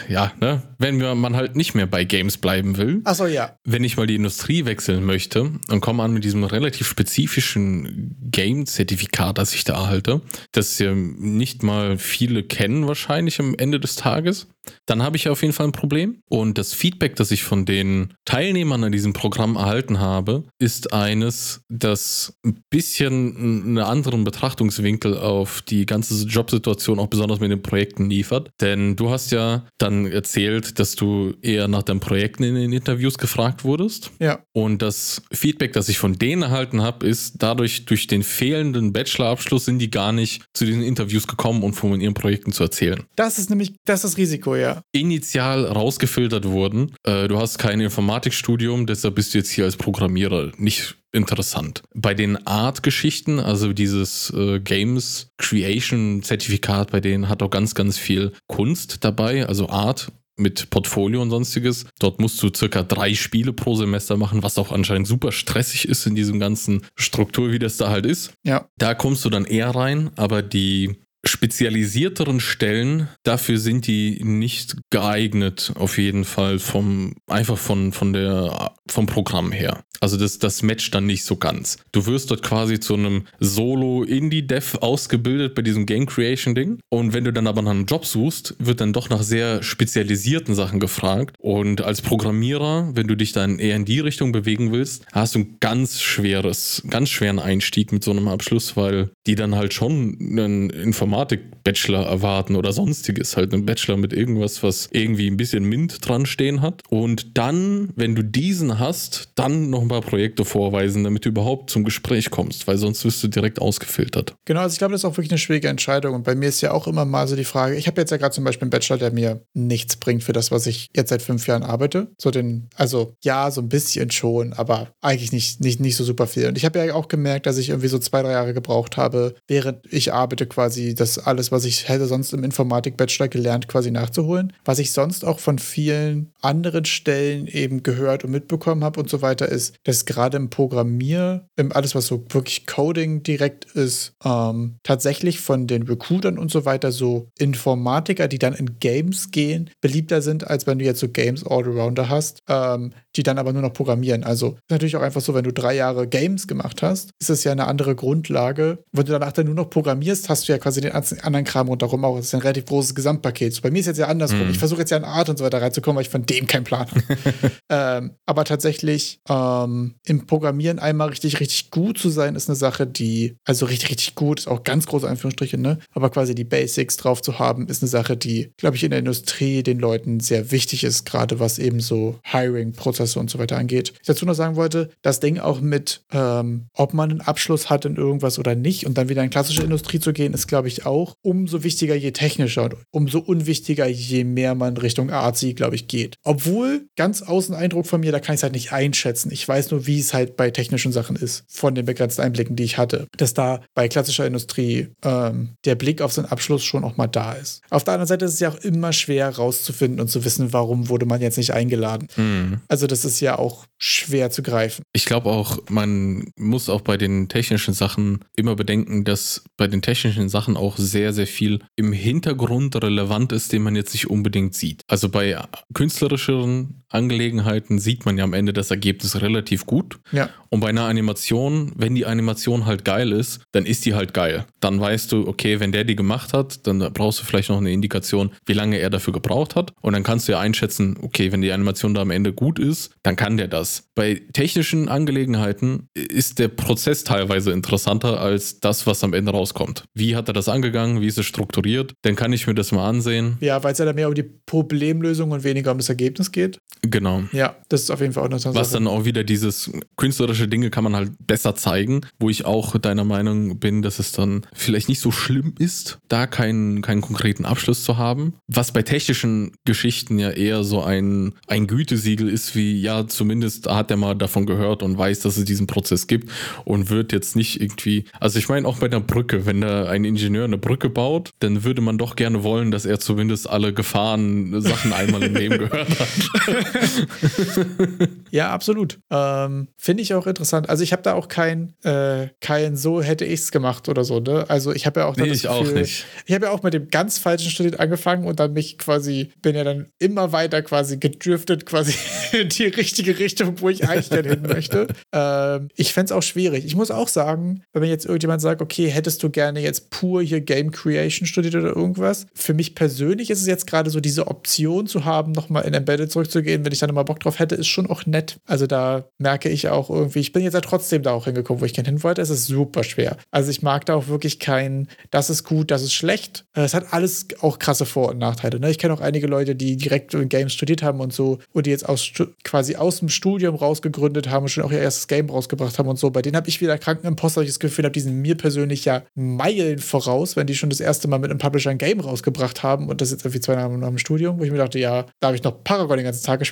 [0.09, 0.63] ja, ne?
[0.79, 3.03] Wenn man halt nicht mehr bei Games bleiben will.
[3.05, 3.57] Achso, ja.
[3.65, 9.39] Wenn ich mal die Industrie wechseln möchte und komme an mit diesem relativ spezifischen Game-Zertifikat,
[9.39, 10.23] das ich da erhalte,
[10.53, 14.49] das ja nicht mal viele kennen wahrscheinlich am Ende des Tages,
[14.87, 16.23] dann habe ich auf jeden Fall ein Problem.
[16.29, 21.63] Und das Feedback, das ich von den Teilnehmern an diesem Programm erhalten habe, ist eines,
[21.69, 28.09] das ein bisschen einen anderen Betrachtungswinkel auf die ganze Jobsituation auch besonders mit den Projekten
[28.09, 28.51] liefert.
[28.61, 33.19] Denn du hast ja dann erzählt, dass du eher nach deinen Projekten in den Interviews
[33.19, 34.11] gefragt wurdest.
[34.19, 34.41] Ja.
[34.53, 39.65] Und das Feedback, das ich von denen erhalten habe, ist dadurch, durch den fehlenden Bachelorabschluss
[39.65, 43.03] sind die gar nicht zu diesen Interviews gekommen, um von ihren Projekten zu erzählen.
[43.17, 44.83] Das ist nämlich, das ist Risiko, ja.
[44.93, 46.93] Initial rausgefiltert wurden.
[47.05, 51.83] Äh, du hast kein Informatikstudium, deshalb bist du jetzt hier als Programmierer nicht interessant.
[51.95, 57.99] Bei den Art-Geschichten, also dieses äh, Games Creation Zertifikat, bei denen hat auch ganz, ganz
[57.99, 61.87] viel Kunst dabei, also Art mit Portfolio und sonstiges.
[61.99, 66.07] Dort musst du circa drei Spiele pro Semester machen, was auch anscheinend super stressig ist
[66.07, 68.33] in diesem ganzen Struktur, wie das da halt ist.
[68.45, 68.69] Ja.
[68.79, 75.73] Da kommst du dann eher rein, aber die spezialisierteren Stellen, dafür sind die nicht geeignet,
[75.75, 79.85] auf jeden Fall vom, einfach von, von der, vom Programm her.
[80.01, 81.77] Also das, das matcht dann nicht so ganz.
[81.93, 86.79] Du wirst dort quasi zu einem Solo-Indie-Dev ausgebildet bei diesem Game Creation-Ding.
[86.89, 90.55] Und wenn du dann aber nach einem Job suchst, wird dann doch nach sehr spezialisierten
[90.55, 91.37] Sachen gefragt.
[91.39, 95.41] Und als Programmierer, wenn du dich dann eher in die Richtung bewegen willst, hast du
[95.41, 100.17] ein ganz schweres, ganz schweren Einstieg mit so einem Abschluss, weil die dann halt schon
[100.19, 100.71] einen
[101.11, 103.37] Informatik-Bachelor erwarten oder sonstiges.
[103.37, 106.83] Halt einen Bachelor mit irgendwas, was irgendwie ein bisschen Mint dran stehen hat.
[106.89, 111.71] Und dann, wenn du diesen hast, dann noch ein paar Projekte vorweisen, damit du überhaupt
[111.71, 114.35] zum Gespräch kommst, weil sonst wirst du direkt ausgefiltert.
[114.45, 116.15] Genau, also ich glaube, das ist auch wirklich eine schwierige Entscheidung.
[116.15, 118.17] Und bei mir ist ja auch immer mal so die Frage, ich habe jetzt ja
[118.17, 121.23] gerade zum Beispiel einen Bachelor, der mir nichts bringt für das, was ich jetzt seit
[121.23, 122.13] fünf Jahren arbeite.
[122.19, 126.29] So den, also ja, so ein bisschen schon, aber eigentlich nicht, nicht, nicht so super
[126.29, 126.47] viel.
[126.47, 129.35] Und ich habe ja auch gemerkt, dass ich irgendwie so zwei, drei Jahre gebraucht habe,
[129.49, 134.53] während ich arbeite, quasi das alles, was ich hätte sonst im Informatik-Bachelor gelernt, quasi nachzuholen.
[134.65, 139.23] Was ich sonst auch von vielen anderen Stellen eben gehört und mitbekommen habe und so
[139.23, 144.77] weiter, ist, dass gerade im Programmier, im alles, was so wirklich Coding direkt ist, ähm,
[144.83, 150.23] tatsächlich von den Recruitern und so weiter so Informatiker, die dann in Games gehen, beliebter
[150.23, 153.73] sind, als wenn du jetzt so Games Allrounder hast, ähm, die dann aber nur noch
[153.73, 154.25] programmieren.
[154.25, 157.45] Also ist natürlich auch einfach so, wenn du drei Jahre Games gemacht hast, ist das
[157.45, 158.79] ja eine andere Grundlage.
[158.93, 162.05] Wenn du danach dann nur noch programmierst, hast du ja quasi den anderen Kram rundherum
[162.05, 162.17] auch.
[162.17, 163.53] Das ist ein relativ großes Gesamtpaket.
[163.53, 164.45] So, bei mir ist jetzt ja andersrum.
[164.45, 164.51] Mhm.
[164.51, 166.65] Ich versuche jetzt ja in Art und so weiter reinzukommen, weil ich von dem keinen
[166.65, 167.03] Plan habe.
[167.69, 172.87] ähm, aber tatsächlich ähm, im Programmieren einmal richtig, richtig gut zu sein, ist eine Sache,
[172.87, 175.79] die, also richtig, richtig gut, ist auch ganz große Anführungsstriche, ne?
[175.93, 179.01] Aber quasi die Basics drauf zu haben, ist eine Sache, die, glaube ich, in der
[179.01, 183.93] Industrie den Leuten sehr wichtig ist, gerade was eben so Hiring-Prozesse und so weiter angeht.
[184.01, 187.85] Ich dazu noch sagen wollte, das Ding auch mit, ähm, ob man einen Abschluss hat
[187.85, 190.87] in irgendwas oder nicht und dann wieder in klassische Industrie zu gehen, ist, glaube ich,
[190.87, 195.89] auch umso wichtiger, je technischer und umso unwichtiger, je mehr man Richtung Artsy, glaube ich,
[195.89, 196.17] geht.
[196.23, 199.31] Obwohl, ganz Außeneindruck von mir, da kann ich es halt nicht einschätzen.
[199.33, 202.65] Ich weiß nur, wie es halt bei technischen Sachen ist, von den begrenzten Einblicken, die
[202.65, 206.97] ich hatte, dass da bei klassischer Industrie ähm, der Blick auf seinen Abschluss schon auch
[206.97, 207.63] mal da ist.
[207.71, 210.89] Auf der anderen Seite ist es ja auch immer schwer rauszufinden und zu wissen, warum
[210.89, 212.09] wurde man jetzt nicht eingeladen.
[212.17, 212.61] Mhm.
[212.69, 214.83] Also das ist ja auch schwer zu greifen.
[214.93, 219.83] Ich glaube auch, man muss auch bei den technischen Sachen immer bedenken, dass bei den
[219.83, 224.55] technischen Sachen auch sehr, sehr viel im Hintergrund relevant ist, den man jetzt nicht unbedingt
[224.55, 224.83] sieht.
[224.89, 225.39] Also bei
[225.73, 229.99] künstlerischeren Angelegenheiten sieht man ja am Ende das Ergebnis relativ gut.
[230.13, 230.29] Ja.
[230.51, 234.45] Und bei einer Animation, wenn die Animation halt geil ist, dann ist die halt geil.
[234.59, 237.71] Dann weißt du, okay, wenn der die gemacht hat, dann brauchst du vielleicht noch eine
[237.71, 239.73] Indikation, wie lange er dafür gebraucht hat.
[239.81, 242.91] Und dann kannst du ja einschätzen, okay, wenn die Animation da am Ende gut ist,
[243.03, 243.85] dann kann der das.
[243.95, 249.85] Bei technischen Angelegenheiten ist der Prozess teilweise interessanter als das, was am Ende rauskommt.
[249.95, 251.01] Wie hat er das angegangen?
[251.01, 251.93] Wie ist es strukturiert?
[252.03, 253.37] Dann kann ich mir das mal ansehen.
[253.41, 256.59] Ja, weil es ja dann mehr um die Problemlösung und weniger um das Ergebnis geht.
[256.83, 257.25] Genau.
[257.33, 258.55] Ja, das ist auf jeden Fall auch eine Sache.
[258.55, 262.77] Was dann auch wieder dieses künstlerische Dinge kann man halt besser zeigen, wo ich auch
[262.79, 267.45] deiner Meinung bin, dass es dann vielleicht nicht so schlimm ist, da keinen, keinen konkreten
[267.45, 268.35] Abschluss zu haben.
[268.47, 273.91] Was bei technischen Geschichten ja eher so ein, ein Gütesiegel ist, wie ja, zumindest hat
[273.91, 276.31] er mal davon gehört und weiß, dass es diesen Prozess gibt
[276.65, 280.05] und wird jetzt nicht irgendwie, also ich meine auch bei einer Brücke, wenn da ein
[280.05, 284.61] Ingenieur eine Brücke baut, dann würde man doch gerne wollen, dass er zumindest alle Gefahren,
[284.63, 286.70] Sachen einmal im Leben gehört hat.
[288.31, 288.99] ja, absolut.
[289.11, 290.69] Ähm, Finde ich auch interessant.
[290.69, 294.21] Also ich habe da auch kein, äh, kein so hätte ich es gemacht oder so.
[294.21, 294.45] Ne?
[294.49, 296.07] Also ich habe ja auch nee, ich Gefühl, auch nicht.
[296.27, 299.55] Ich habe ja auch mit dem ganz falschen Studium angefangen und dann mich quasi bin
[299.55, 301.95] ja dann immer weiter quasi gedriftet quasi
[302.33, 304.87] in die richtige Richtung, wo ich eigentlich dann hin möchte.
[305.13, 306.65] Ähm, ich fände es auch schwierig.
[306.65, 310.23] Ich muss auch sagen, wenn mir jetzt irgendjemand sagt, okay, hättest du gerne jetzt pur
[310.23, 314.29] hier Game Creation studiert oder irgendwas, für mich persönlich ist es jetzt gerade so diese
[314.29, 317.69] Option zu haben, nochmal in Embedded zurückzugehen, wenn ich dann immer Bock drauf hätte, ist
[317.69, 318.39] schon auch nett.
[318.47, 321.65] Also da merke ich auch irgendwie, ich bin jetzt ja trotzdem da auch hingekommen, wo
[321.65, 322.23] ich gerne hin wollte.
[322.23, 323.17] Es ist super schwer.
[323.31, 326.45] Also ich mag da auch wirklich kein, das ist gut, das ist schlecht.
[326.55, 328.61] Es hat alles auch krasse Vor- und Nachteile.
[328.61, 328.71] Ne?
[328.71, 331.71] Ich kenne auch einige Leute, die direkt in Games studiert haben und so und die
[331.71, 332.11] jetzt aus,
[332.45, 335.99] quasi aus dem Studium rausgegründet haben und schon auch ihr erstes Game rausgebracht haben und
[335.99, 336.11] so.
[336.11, 339.03] Bei denen habe ich wieder Krankenimposter, ich das Gefühl habe, die sind mir persönlich ja
[339.15, 342.89] Meilen voraus, wenn die schon das erste Mal mit einem Publisher ein Game rausgebracht haben
[342.89, 345.29] und das jetzt irgendwie zwei Jahre nach dem Studium, wo ich mir dachte, ja, da
[345.29, 346.50] habe ich noch Paragon den ganzen Tag gespielt.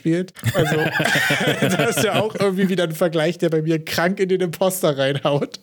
[0.55, 0.77] Also,
[1.61, 4.97] das ist ja auch irgendwie wieder ein Vergleich, der bei mir krank in den Imposter
[4.97, 5.61] reinhaut.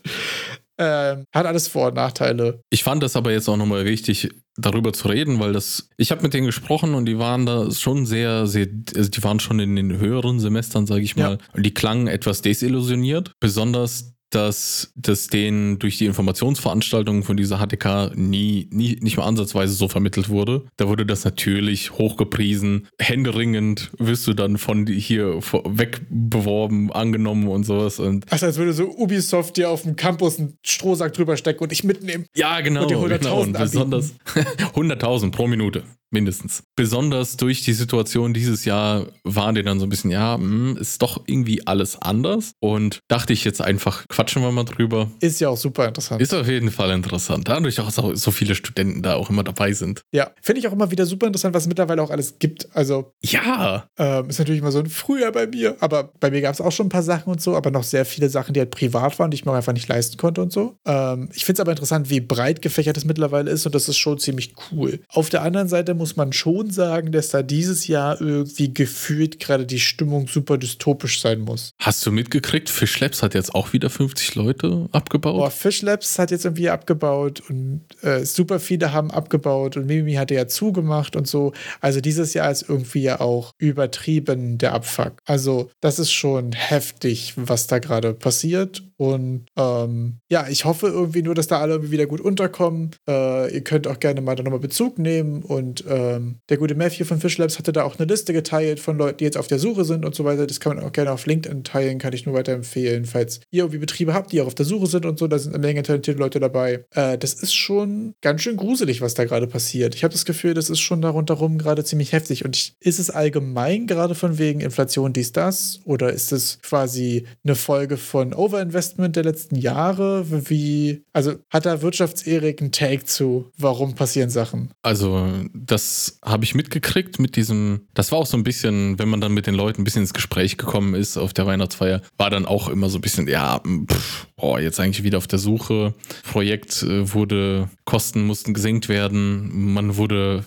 [0.77, 2.61] Ähm, hat alles Vor- und Nachteile.
[2.69, 6.21] Ich fand das aber jetzt auch nochmal wichtig, darüber zu reden, weil das, ich habe
[6.21, 9.75] mit denen gesprochen und die waren da schon sehr, sehr, also die waren schon in
[9.75, 11.37] den höheren Semestern, sage ich mal, ja.
[11.53, 13.31] und die klangen etwas desillusioniert.
[13.39, 19.73] Besonders dass das denen durch die Informationsveranstaltungen von dieser HTK nie, nie, nicht mal ansatzweise
[19.73, 20.65] so vermittelt wurde.
[20.77, 27.99] Da wurde das natürlich hochgepriesen, händeringend wirst du dann von hier wegbeworben, angenommen und sowas.
[27.99, 31.71] Und also als würde so Ubisoft dir auf dem Campus einen Strohsack drüber stecken und
[31.71, 32.25] ich mitnehmen.
[32.35, 32.83] Ja, genau.
[32.83, 33.59] Und die 100.000 genau.
[33.59, 34.13] besonders
[34.75, 36.63] 100.000 pro Minute mindestens.
[36.75, 40.77] Besonders durch die Situation dieses Jahr waren die dann so ein bisschen, ja, mh, hm,
[40.77, 42.51] ist doch irgendwie alles anders.
[42.59, 45.09] Und dachte ich jetzt einfach, quatschen wir mal drüber.
[45.19, 46.21] Ist ja auch super interessant.
[46.21, 47.47] Ist auf jeden Fall interessant.
[47.47, 50.01] Dadurch auch so viele Studenten da auch immer dabei sind.
[50.11, 52.67] Ja, finde ich auch immer wieder super interessant, was es mittlerweile auch alles gibt.
[52.75, 53.87] Also, ja.
[53.97, 56.71] Ähm, ist natürlich immer so ein Frühjahr bei mir, aber bei mir gab es auch
[56.71, 59.31] schon ein paar Sachen und so, aber noch sehr viele Sachen, die halt privat waren,
[59.31, 60.75] die ich mir einfach nicht leisten konnte und so.
[60.85, 63.97] Ähm, ich finde es aber interessant, wie breit gefächert es mittlerweile ist und das ist
[63.97, 64.99] schon ziemlich cool.
[65.09, 69.65] Auf der anderen Seite muss man schon sagen, dass da dieses Jahr irgendwie gefühlt gerade
[69.65, 71.71] die Stimmung super dystopisch sein muss.
[71.79, 75.37] Hast du mitgekriegt, Fish Labs hat jetzt auch wieder 50 Leute abgebaut?
[75.37, 80.13] Boah, Fish Labs hat jetzt irgendwie abgebaut und äh, super viele haben abgebaut und Mimi
[80.13, 81.53] hatte ja zugemacht und so.
[81.81, 85.13] Also dieses Jahr ist irgendwie ja auch übertrieben der Abfuck.
[85.25, 91.21] Also das ist schon heftig, was da gerade passiert und ähm, ja, ich hoffe irgendwie
[91.21, 92.91] nur, dass da alle irgendwie wieder gut unterkommen.
[93.07, 95.43] Äh, ihr könnt auch gerne mal da nochmal Bezug nehmen.
[95.43, 98.97] Und ähm, der gute Matthew von Fish Labs hatte da auch eine Liste geteilt von
[98.97, 100.47] Leuten, die jetzt auf der Suche sind und so weiter.
[100.47, 103.05] Das kann man auch gerne auf LinkedIn teilen, kann ich nur weiterempfehlen.
[103.05, 105.53] Falls ihr irgendwie Betriebe habt, die auch auf der Suche sind und so, da sind
[105.53, 106.85] eine Menge talentierte Leute dabei.
[106.91, 109.93] Äh, das ist schon ganz schön gruselig, was da gerade passiert.
[109.95, 112.45] Ich habe das Gefühl, das ist schon darunter rum gerade ziemlich heftig.
[112.45, 115.81] Und ich, ist es allgemein gerade von wegen Inflation dies, das?
[115.83, 118.84] Oder ist es quasi eine Folge von Overinvestment?
[118.85, 120.25] Investment der letzten Jahre?
[120.49, 124.71] Wie, also hat da Wirtschaftserik einen Take zu, warum passieren Sachen?
[124.83, 129.21] Also, das habe ich mitgekriegt mit diesem, das war auch so ein bisschen, wenn man
[129.21, 132.45] dann mit den Leuten ein bisschen ins Gespräch gekommen ist auf der Weihnachtsfeier, war dann
[132.45, 135.95] auch immer so ein bisschen, ja, pff, boah, jetzt eigentlich wieder auf der Suche.
[136.31, 140.43] Projekt äh, wurde, Kosten mussten gesenkt werden, man wurde,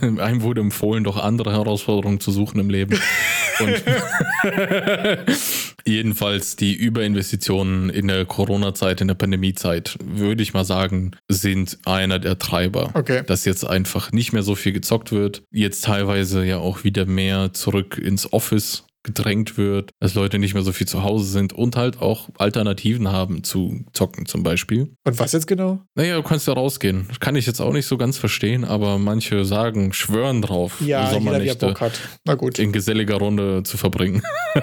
[0.00, 3.00] einem wurde empfohlen, doch andere Herausforderungen zu suchen im Leben.
[3.58, 3.82] Und
[5.88, 12.18] jedenfalls die Überinvestitionen in der Corona-Zeit, in der Pandemie-Zeit, würde ich mal sagen, sind einer
[12.18, 12.90] der Treiber.
[12.94, 13.22] Okay.
[13.26, 15.42] Dass jetzt einfach nicht mehr so viel gezockt wird.
[15.50, 20.62] Jetzt teilweise ja auch wieder mehr zurück ins Office gedrängt wird, dass Leute nicht mehr
[20.62, 24.92] so viel zu Hause sind und halt auch Alternativen haben zu zocken zum Beispiel.
[25.04, 25.80] Und was jetzt genau?
[25.94, 27.08] Naja, du kannst ja rausgehen.
[27.20, 31.54] Kann ich jetzt auch nicht so ganz verstehen, aber manche sagen, schwören drauf, ja, Sommernächte
[31.54, 31.92] jeder, Bock hat.
[32.24, 32.58] Na gut.
[32.58, 34.22] in geselliger Runde zu verbringen.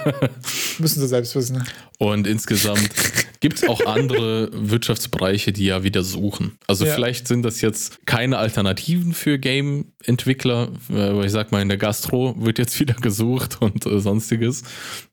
[0.79, 1.63] Müssen sie selbst wissen.
[1.97, 2.89] Und insgesamt
[3.39, 6.57] gibt es auch andere Wirtschaftsbereiche, die ja wieder suchen.
[6.67, 6.93] Also ja.
[6.93, 12.35] vielleicht sind das jetzt keine Alternativen für Game-Entwickler, aber ich sag mal, in der Gastro
[12.37, 13.99] wird jetzt wieder gesucht und äh,
[14.35, 14.63] sonstiges.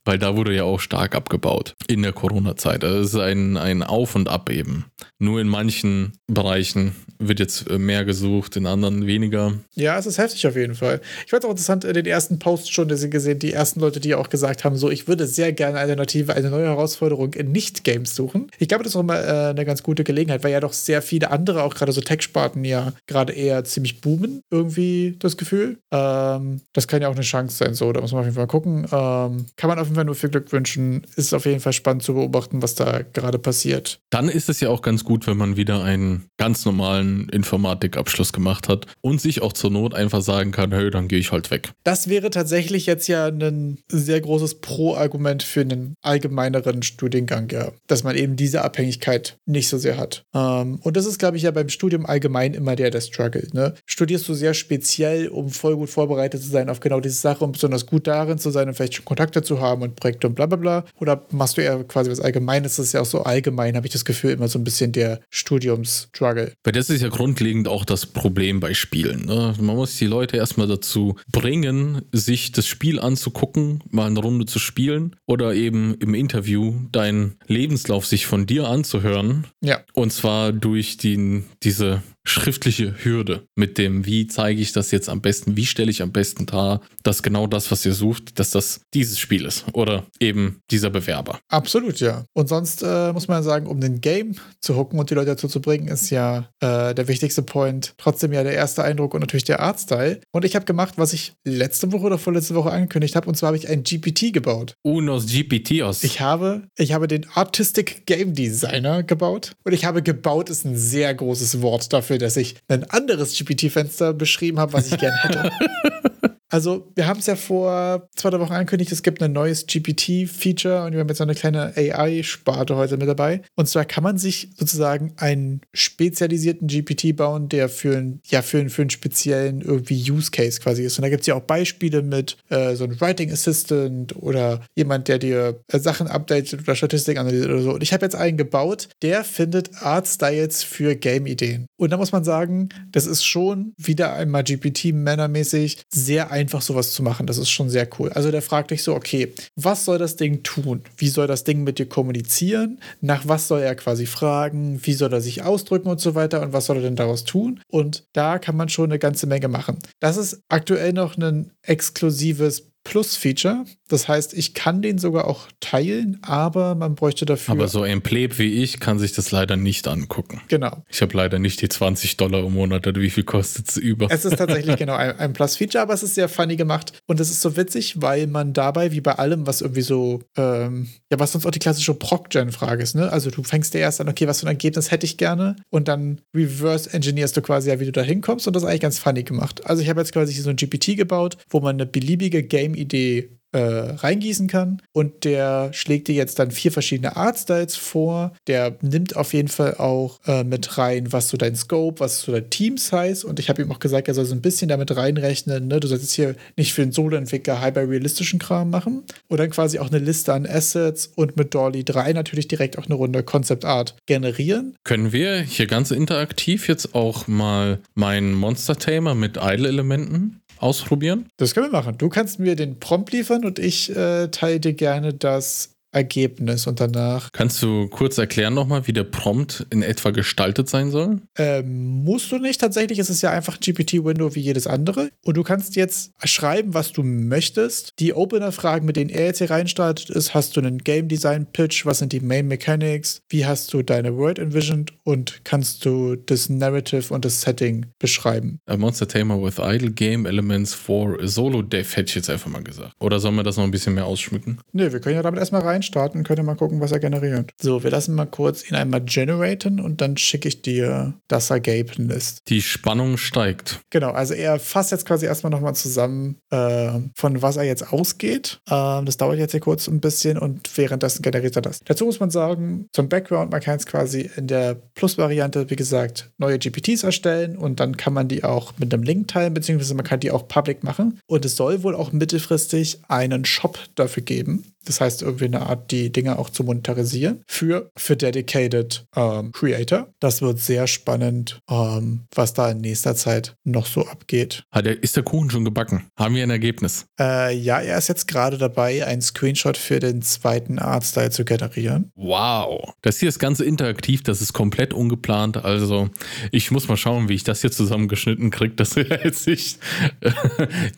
[0.05, 2.85] Weil da wurde ja auch stark abgebaut in der Corona-Zeit.
[2.85, 4.87] Also es ist ein, ein Auf und Ab eben.
[5.19, 9.55] Nur in manchen Bereichen wird jetzt äh, mehr gesucht, in anderen weniger.
[9.75, 11.01] Ja, es ist heftig auf jeden Fall.
[11.25, 14.15] Ich fand es auch interessant, in den ersten Posts schon gesehen, die ersten Leute, die
[14.15, 18.17] auch gesagt haben, so, ich würde sehr gerne eine Alternative, eine neue Herausforderung in Nicht-Games
[18.17, 18.51] suchen.
[18.59, 21.03] Ich glaube, das ist auch mal äh, eine ganz gute Gelegenheit, weil ja doch sehr
[21.03, 25.79] viele andere, auch gerade so Tech-Sparten, ja gerade eher ziemlich boomen, irgendwie das Gefühl.
[25.93, 28.47] Ähm, das kann ja auch eine Chance sein, so, da muss man auf jeden Fall
[28.47, 28.87] gucken.
[28.91, 31.07] Ähm, kann man auf jeden Fall nur viel Glück wünschen.
[31.17, 34.01] Ist auf jeden Fall spannend zu beobachten, was da gerade passiert.
[34.11, 38.69] Dann ist es ja auch ganz gut, wenn man wieder einen ganz normalen Informatikabschluss gemacht
[38.69, 41.73] hat und sich auch zur Not einfach sagen kann, hey, dann gehe ich halt weg.
[41.85, 47.73] Das wäre tatsächlich jetzt ja ein sehr großes Pro-Argument für einen allgemeineren Studiengang, ja.
[47.87, 50.25] Dass man eben diese Abhängigkeit nicht so sehr hat.
[50.35, 53.55] Ähm, und das ist, glaube ich, ja beim Studium allgemein immer der, der struggelt.
[53.55, 53.75] Ne?
[53.87, 57.53] Studierst du sehr speziell, um voll gut vorbereitet zu sein auf genau diese Sache, um
[57.53, 60.47] besonders gut darin zu sein und vielleicht schon Kontakte zu haben und Projekte und bla
[60.47, 60.85] bla bla?
[60.97, 62.77] Oder machst du eher quasi was Allgemeines?
[62.77, 65.21] Das ist ja auch so allgemein, habe ich das Gefühl, immer so ein bisschen der
[65.31, 66.53] Studiums-Struggle.
[66.65, 69.27] Weil das ist ja grundlegend auch das Problem bei Spielen.
[69.27, 69.55] Ne?
[69.61, 74.59] Man muss die Leute erstmal dazu bringen, sich das Spiel anzugucken, mal eine Runde zu
[74.59, 79.47] spielen oder eben im Interview deinen Lebenslauf sich von dir anzuhören.
[79.61, 79.81] Ja.
[79.93, 85.21] Und zwar durch die, diese schriftliche Hürde mit dem, wie zeige ich das jetzt am
[85.21, 88.83] besten, wie stelle ich am besten dar, dass genau das, was ihr sucht, dass das
[88.95, 91.41] dieses Spiel ist oder eben dieser Bewerber.
[91.49, 92.25] Absolut, ja.
[92.33, 95.49] Und sonst äh, muss man sagen, um den Game zu hucken und die Leute dazu
[95.49, 99.45] zu bringen, ist ja äh, der wichtigste Point trotzdem ja der erste Eindruck und natürlich
[99.45, 100.21] der Artstyle.
[100.33, 103.49] Und ich habe gemacht, was ich letzte Woche oder vorletzte Woche angekündigt habe, und zwar
[103.49, 104.77] habe ich ein GPT gebaut.
[104.83, 106.05] Unos GPTos.
[106.05, 109.53] Ich habe, ich habe den Artistic Game Designer gebaut.
[109.65, 113.37] Und ich habe gebaut, ist ein sehr großes Wort dafür dafür, dass ich ein anderes
[113.37, 115.51] GPT-Fenster beschrieben habe, was ich gerne hätte.
[116.53, 120.85] Also, wir haben es ja vor zwei drei Wochen angekündigt, es gibt ein neues GPT-Feature
[120.85, 123.41] und wir haben jetzt so eine kleine AI-Sparte heute mit dabei.
[123.55, 128.59] Und zwar kann man sich sozusagen einen spezialisierten GPT bauen, der für, ein, ja, für,
[128.59, 130.99] einen, für einen speziellen irgendwie Use Case quasi ist.
[130.99, 135.09] Und da gibt es ja auch Beispiele mit äh, so einem Writing Assistant oder jemand,
[135.09, 137.73] der dir äh, Sachen updatet oder Statistik analysiert oder so.
[137.73, 141.65] Und ich habe jetzt einen gebaut, der findet Art Styles für Game-Ideen.
[141.79, 146.93] Und da muss man sagen, das ist schon wieder einmal GPT-männermäßig sehr einfach einfach sowas
[146.93, 147.27] zu machen.
[147.27, 148.11] Das ist schon sehr cool.
[148.13, 150.83] Also der fragt dich so, okay, was soll das Ding tun?
[150.97, 152.81] Wie soll das Ding mit dir kommunizieren?
[153.01, 154.81] Nach was soll er quasi fragen?
[154.83, 156.43] Wie soll er sich ausdrücken und so weiter?
[156.43, 157.61] Und was soll er denn daraus tun?
[157.69, 159.79] Und da kann man schon eine ganze Menge machen.
[160.01, 163.65] Das ist aktuell noch ein exklusives Plus-Feature.
[163.89, 167.53] Das heißt, ich kann den sogar auch teilen, aber man bräuchte dafür.
[167.53, 170.41] Aber so ein Pleb wie ich kann sich das leider nicht angucken.
[170.49, 170.83] Genau.
[170.89, 174.09] Ich habe leider nicht die 20 Dollar im Monat oder wie viel kostet es über.
[174.11, 177.31] Es ist tatsächlich genau ein, ein Plus-Feature, aber es ist sehr funny gemacht und es
[177.31, 181.33] ist so witzig, weil man dabei, wie bei allem, was irgendwie so, ähm, ja, was
[181.33, 183.13] sonst auch die klassische Proc-Gen-Frage ist, ne?
[183.13, 185.89] Also du fängst dir erst an, okay, was für ein Ergebnis hätte ich gerne und
[185.89, 189.23] dann reverse-engineerst du quasi ja, wie du da hinkommst und das ist eigentlich ganz funny
[189.23, 189.65] gemacht.
[189.67, 193.31] Also ich habe jetzt quasi so ein GPT gebaut, wo man eine beliebige Game Game-Idee
[193.53, 194.81] äh, reingießen kann.
[194.93, 198.33] Und der schlägt dir jetzt dann vier verschiedene Artstyles vor.
[198.47, 202.33] Der nimmt auf jeden Fall auch äh, mit rein, was so dein Scope, was so
[202.33, 203.27] dein Team-Size.
[203.27, 205.69] Und ich habe ihm auch gesagt, er soll so ein bisschen damit reinrechnen.
[205.69, 205.81] Ne?
[205.81, 209.03] Du sollst jetzt hier nicht für den Solo-Entwickler hyper-realistischen Kram machen.
[209.29, 212.87] Und dann quasi auch eine Liste an Assets und mit Dolly 3 natürlich direkt auch
[212.87, 214.77] eine Runde Concept Art generieren.
[214.85, 221.29] Können wir hier ganz interaktiv jetzt auch mal meinen Monster-Tamer mit Idle-Elementen ausprobieren?
[221.37, 221.99] Das können wir machen.
[221.99, 226.81] Du kannst mir den Prompt liefern und ich äh, teile dir gerne das Ergebnis und
[226.81, 227.31] danach.
[227.33, 231.21] Kannst du kurz erklären nochmal, wie der Prompt in etwa gestaltet sein soll?
[231.37, 232.61] Ähm, musst du nicht.
[232.61, 235.11] Tatsächlich ist es ja einfach GPT-Window wie jedes andere.
[235.25, 237.93] Und du kannst jetzt schreiben, was du möchtest.
[237.99, 241.85] Die Opener-Fragen, mit denen er jetzt hier reinstartet, ist: Hast du einen Game Design Pitch?
[241.85, 243.21] Was sind die Main Mechanics?
[243.29, 244.93] Wie hast du deine World envisioned?
[245.05, 248.59] Und kannst du das Narrative und das Setting beschreiben?
[248.67, 252.63] A Monster Tamer with Idle Game Elements for Solo Dev, hätte ich jetzt einfach mal
[252.63, 252.93] gesagt.
[252.99, 254.59] Oder sollen wir das noch ein bisschen mehr ausschmücken?
[254.73, 257.51] Nö, wir können ja damit erstmal rein reinstarten, könnt ihr mal gucken, was er generiert.
[257.61, 262.39] So, wir lassen mal kurz ihn einmal generaten und dann schicke ich dir das Ergebnis.
[262.49, 263.81] Die Spannung steigt.
[263.91, 268.61] Genau, also er fasst jetzt quasi erstmal nochmal zusammen, äh, von was er jetzt ausgeht.
[268.69, 271.81] Äh, das dauert jetzt hier kurz ein bisschen und währenddessen generiert er das.
[271.85, 276.31] Dazu muss man sagen, zum Background, man kann jetzt quasi in der Plus-Variante, wie gesagt,
[276.39, 280.05] neue GPTs erstellen und dann kann man die auch mit einem Link teilen, beziehungsweise man
[280.05, 281.19] kann die auch public machen.
[281.27, 284.72] Und es soll wohl auch mittelfristig einen Shop dafür geben.
[284.85, 290.09] Das heißt, irgendwie eine Art, die Dinge auch zu monetarisieren für, für Dedicated ähm, Creator.
[290.21, 294.65] Das wird sehr spannend, ähm, was da in nächster Zeit noch so abgeht.
[294.71, 296.07] Hat der, ist der Kuchen schon gebacken?
[296.19, 297.07] Haben wir ein Ergebnis?
[297.19, 302.11] Äh, ja, er ist jetzt gerade dabei, einen Screenshot für den zweiten Artstyle zu generieren.
[302.15, 302.95] Wow.
[303.03, 305.65] Das hier ist ganz interaktiv, das ist komplett ungeplant.
[305.65, 306.11] Also
[306.51, 309.79] ich muss mal schauen, wie ich das hier zusammengeschnitten kriege, dass er jetzt nicht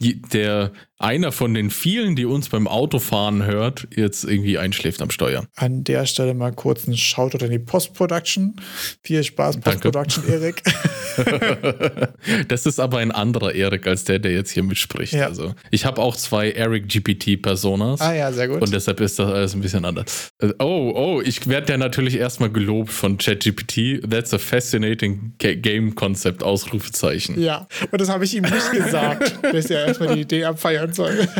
[0.01, 5.45] der einer von den vielen, die uns beim Autofahren hört, jetzt irgendwie einschläft am Steuer.
[5.57, 8.55] An der Stelle mal kurz ein Shoutout in die Post-Production.
[9.03, 10.63] Viel Spaß, Post-Production, Erik.
[12.49, 15.15] das ist aber ein anderer Erik als der, der jetzt hier mitspricht.
[15.15, 15.27] Ja.
[15.27, 18.01] Also ich habe auch zwei Eric GPT-Personas.
[18.01, 18.63] Ah ja, sehr gut.
[18.63, 20.31] Und deshalb ist das alles ein bisschen anders.
[20.61, 24.09] Oh, oh, ich werde ja natürlich erstmal gelobt von ChatGPT.
[24.09, 27.41] That's a fascinating game concept, Ausrufezeichen.
[27.41, 31.28] Ja, und das habe ich ihm nicht gesagt, bis er erstmal die Idee abfeiern soll.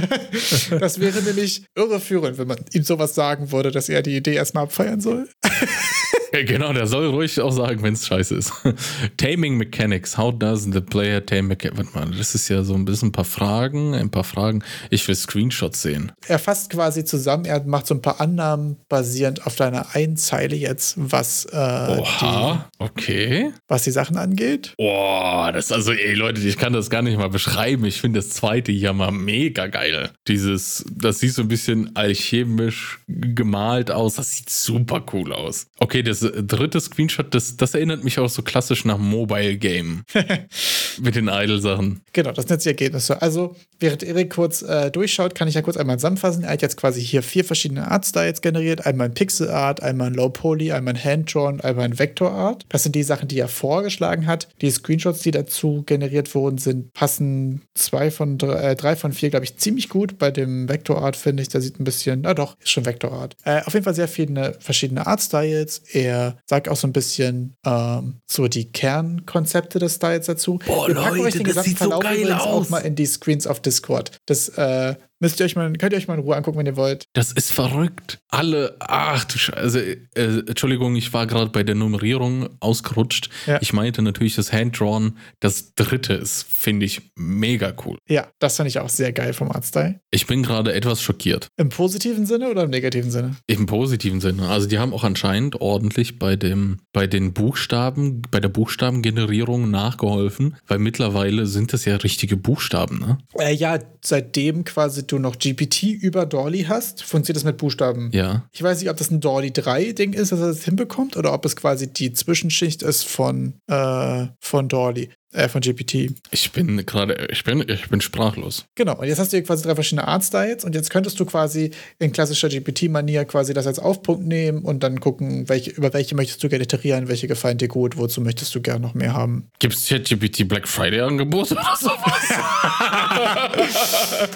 [0.81, 4.65] Das wäre nämlich irreführend, wenn man ihm sowas sagen würde, dass er die Idee erstmal
[4.65, 5.29] abfeiern soll.
[6.47, 8.53] Genau, der soll ruhig auch sagen, wenn es scheiße ist.
[9.17, 10.19] Taming Mechanics.
[10.19, 11.79] How does the player tame mechanics?
[11.95, 14.63] Warte mal, das ist ja so ein bisschen ein paar Fragen, ein paar Fragen.
[14.91, 16.13] Ich will Screenshots sehen.
[16.27, 20.95] Er fasst quasi zusammen, er macht so ein paar Annahmen basierend auf deiner Einzeile jetzt,
[20.97, 23.53] was äh, Oha, die, okay.
[23.69, 24.75] Was die Sachen angeht.
[24.77, 27.85] Boah, das also, ey Leute, ich kann das gar nicht mal beschreiben.
[27.85, 30.11] Ich finde das zweite hier mal mega geil.
[30.29, 34.17] Dieses, das sieht so ein bisschen alchemisch gemalt aus.
[34.17, 35.67] Das sieht super cool aus.
[35.79, 40.05] Okay, das dritte Screenshot, das, das erinnert mich auch so klassisch nach Mobile Game.
[41.01, 42.03] Mit den Idle-Sachen.
[42.13, 43.21] Genau, das sind jetzt die Ergebnisse.
[43.21, 46.45] Also, während Erik kurz äh, durchschaut, kann ich ja kurz einmal zusammenfassen.
[46.45, 50.15] Er hat jetzt quasi hier vier verschiedene Art-Styles generiert: einmal ein Pixel Art, einmal ein
[50.15, 52.65] Low Poly, einmal ein Hand-Drawn, einmal ein Vector Art.
[52.69, 54.49] Das sind die Sachen, die er vorgeschlagen hat.
[54.61, 59.31] Die Screenshots, die dazu generiert wurden, sind passen zwei von drei, äh, drei von vier,
[59.31, 60.19] glaube ich, ziemlich gut.
[60.19, 63.13] Bei dem Vector Art finde ich, der sieht ein bisschen, na doch, ist schon Vector
[63.13, 63.37] Art.
[63.45, 65.83] Äh, auf jeden Fall sehr viele verschiedene Art-Styles.
[65.93, 70.59] Er er sagt auch so ein bisschen ähm, so die Kernkonzepte des Styles dazu.
[70.65, 72.67] Boah, Wir packen Leute, euch den gesamten Verlauf so übrigens aus.
[72.67, 74.13] auch mal in die Screens auf Discord.
[74.27, 76.77] Das äh, Müsst ihr euch mal, könnt ihr euch mal in Ruhe angucken, wenn ihr
[76.77, 77.05] wollt.
[77.13, 78.19] Das ist verrückt.
[78.29, 79.57] Alle, ach du Scheiße.
[79.59, 83.31] Also, äh, Entschuldigung, ich war gerade bei der Nummerierung ausgerutscht.
[83.47, 83.59] Ja.
[83.63, 85.17] Ich meinte natürlich das Hand-Drawn.
[85.41, 87.99] Das dritte ist, finde ich, mega cool.
[88.09, 90.01] Ja, das fand ich auch sehr geil vom Artstyle.
[90.11, 91.49] Ich bin gerade etwas schockiert.
[91.57, 93.37] Im positiven Sinne oder im negativen Sinne?
[93.47, 94.49] Im positiven Sinne.
[94.49, 100.57] Also die haben auch anscheinend ordentlich bei dem, bei den Buchstaben, bei der Buchstabengenerierung nachgeholfen,
[100.67, 103.19] weil mittlerweile sind das ja richtige Buchstaben, ne?
[103.39, 108.11] Äh, ja, seitdem quasi du noch GPT über Dolly hast, funktioniert das mit Buchstaben.
[108.13, 108.45] Ja.
[108.53, 111.45] Ich weiß nicht, ob das ein Dolly 3-Ding ist, dass er das hinbekommt, oder ob
[111.45, 115.11] es quasi die Zwischenschicht ist von, äh, von Dolly.
[115.35, 116.15] Äh, von GPT.
[116.31, 118.67] Ich bin gerade, ich bin, ich bin sprachlos.
[118.77, 121.73] Genau, und jetzt hast du hier quasi drei verschiedene Artstyles und jetzt könntest du quasi
[121.99, 126.45] in klassischer GPT-Manier quasi das als Aufpunkt nehmen und dann gucken, welche, über welche möchtest
[126.45, 129.49] du gerne iterieren, welche gefallen dir gut, wozu möchtest du gerne noch mehr haben.
[129.59, 131.95] Gibt es ChatGPT Black Friday-Angebot oder sowas?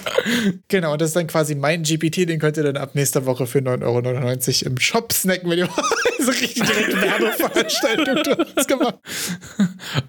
[0.66, 3.46] genau, und das ist dann quasi mein GPT, den könnt ihr dann ab nächster Woche
[3.46, 5.68] für 9,99 Euro im Shop snacken, wenn ihr
[6.18, 8.96] so richtig direkt Werbeveranstaltung gemacht.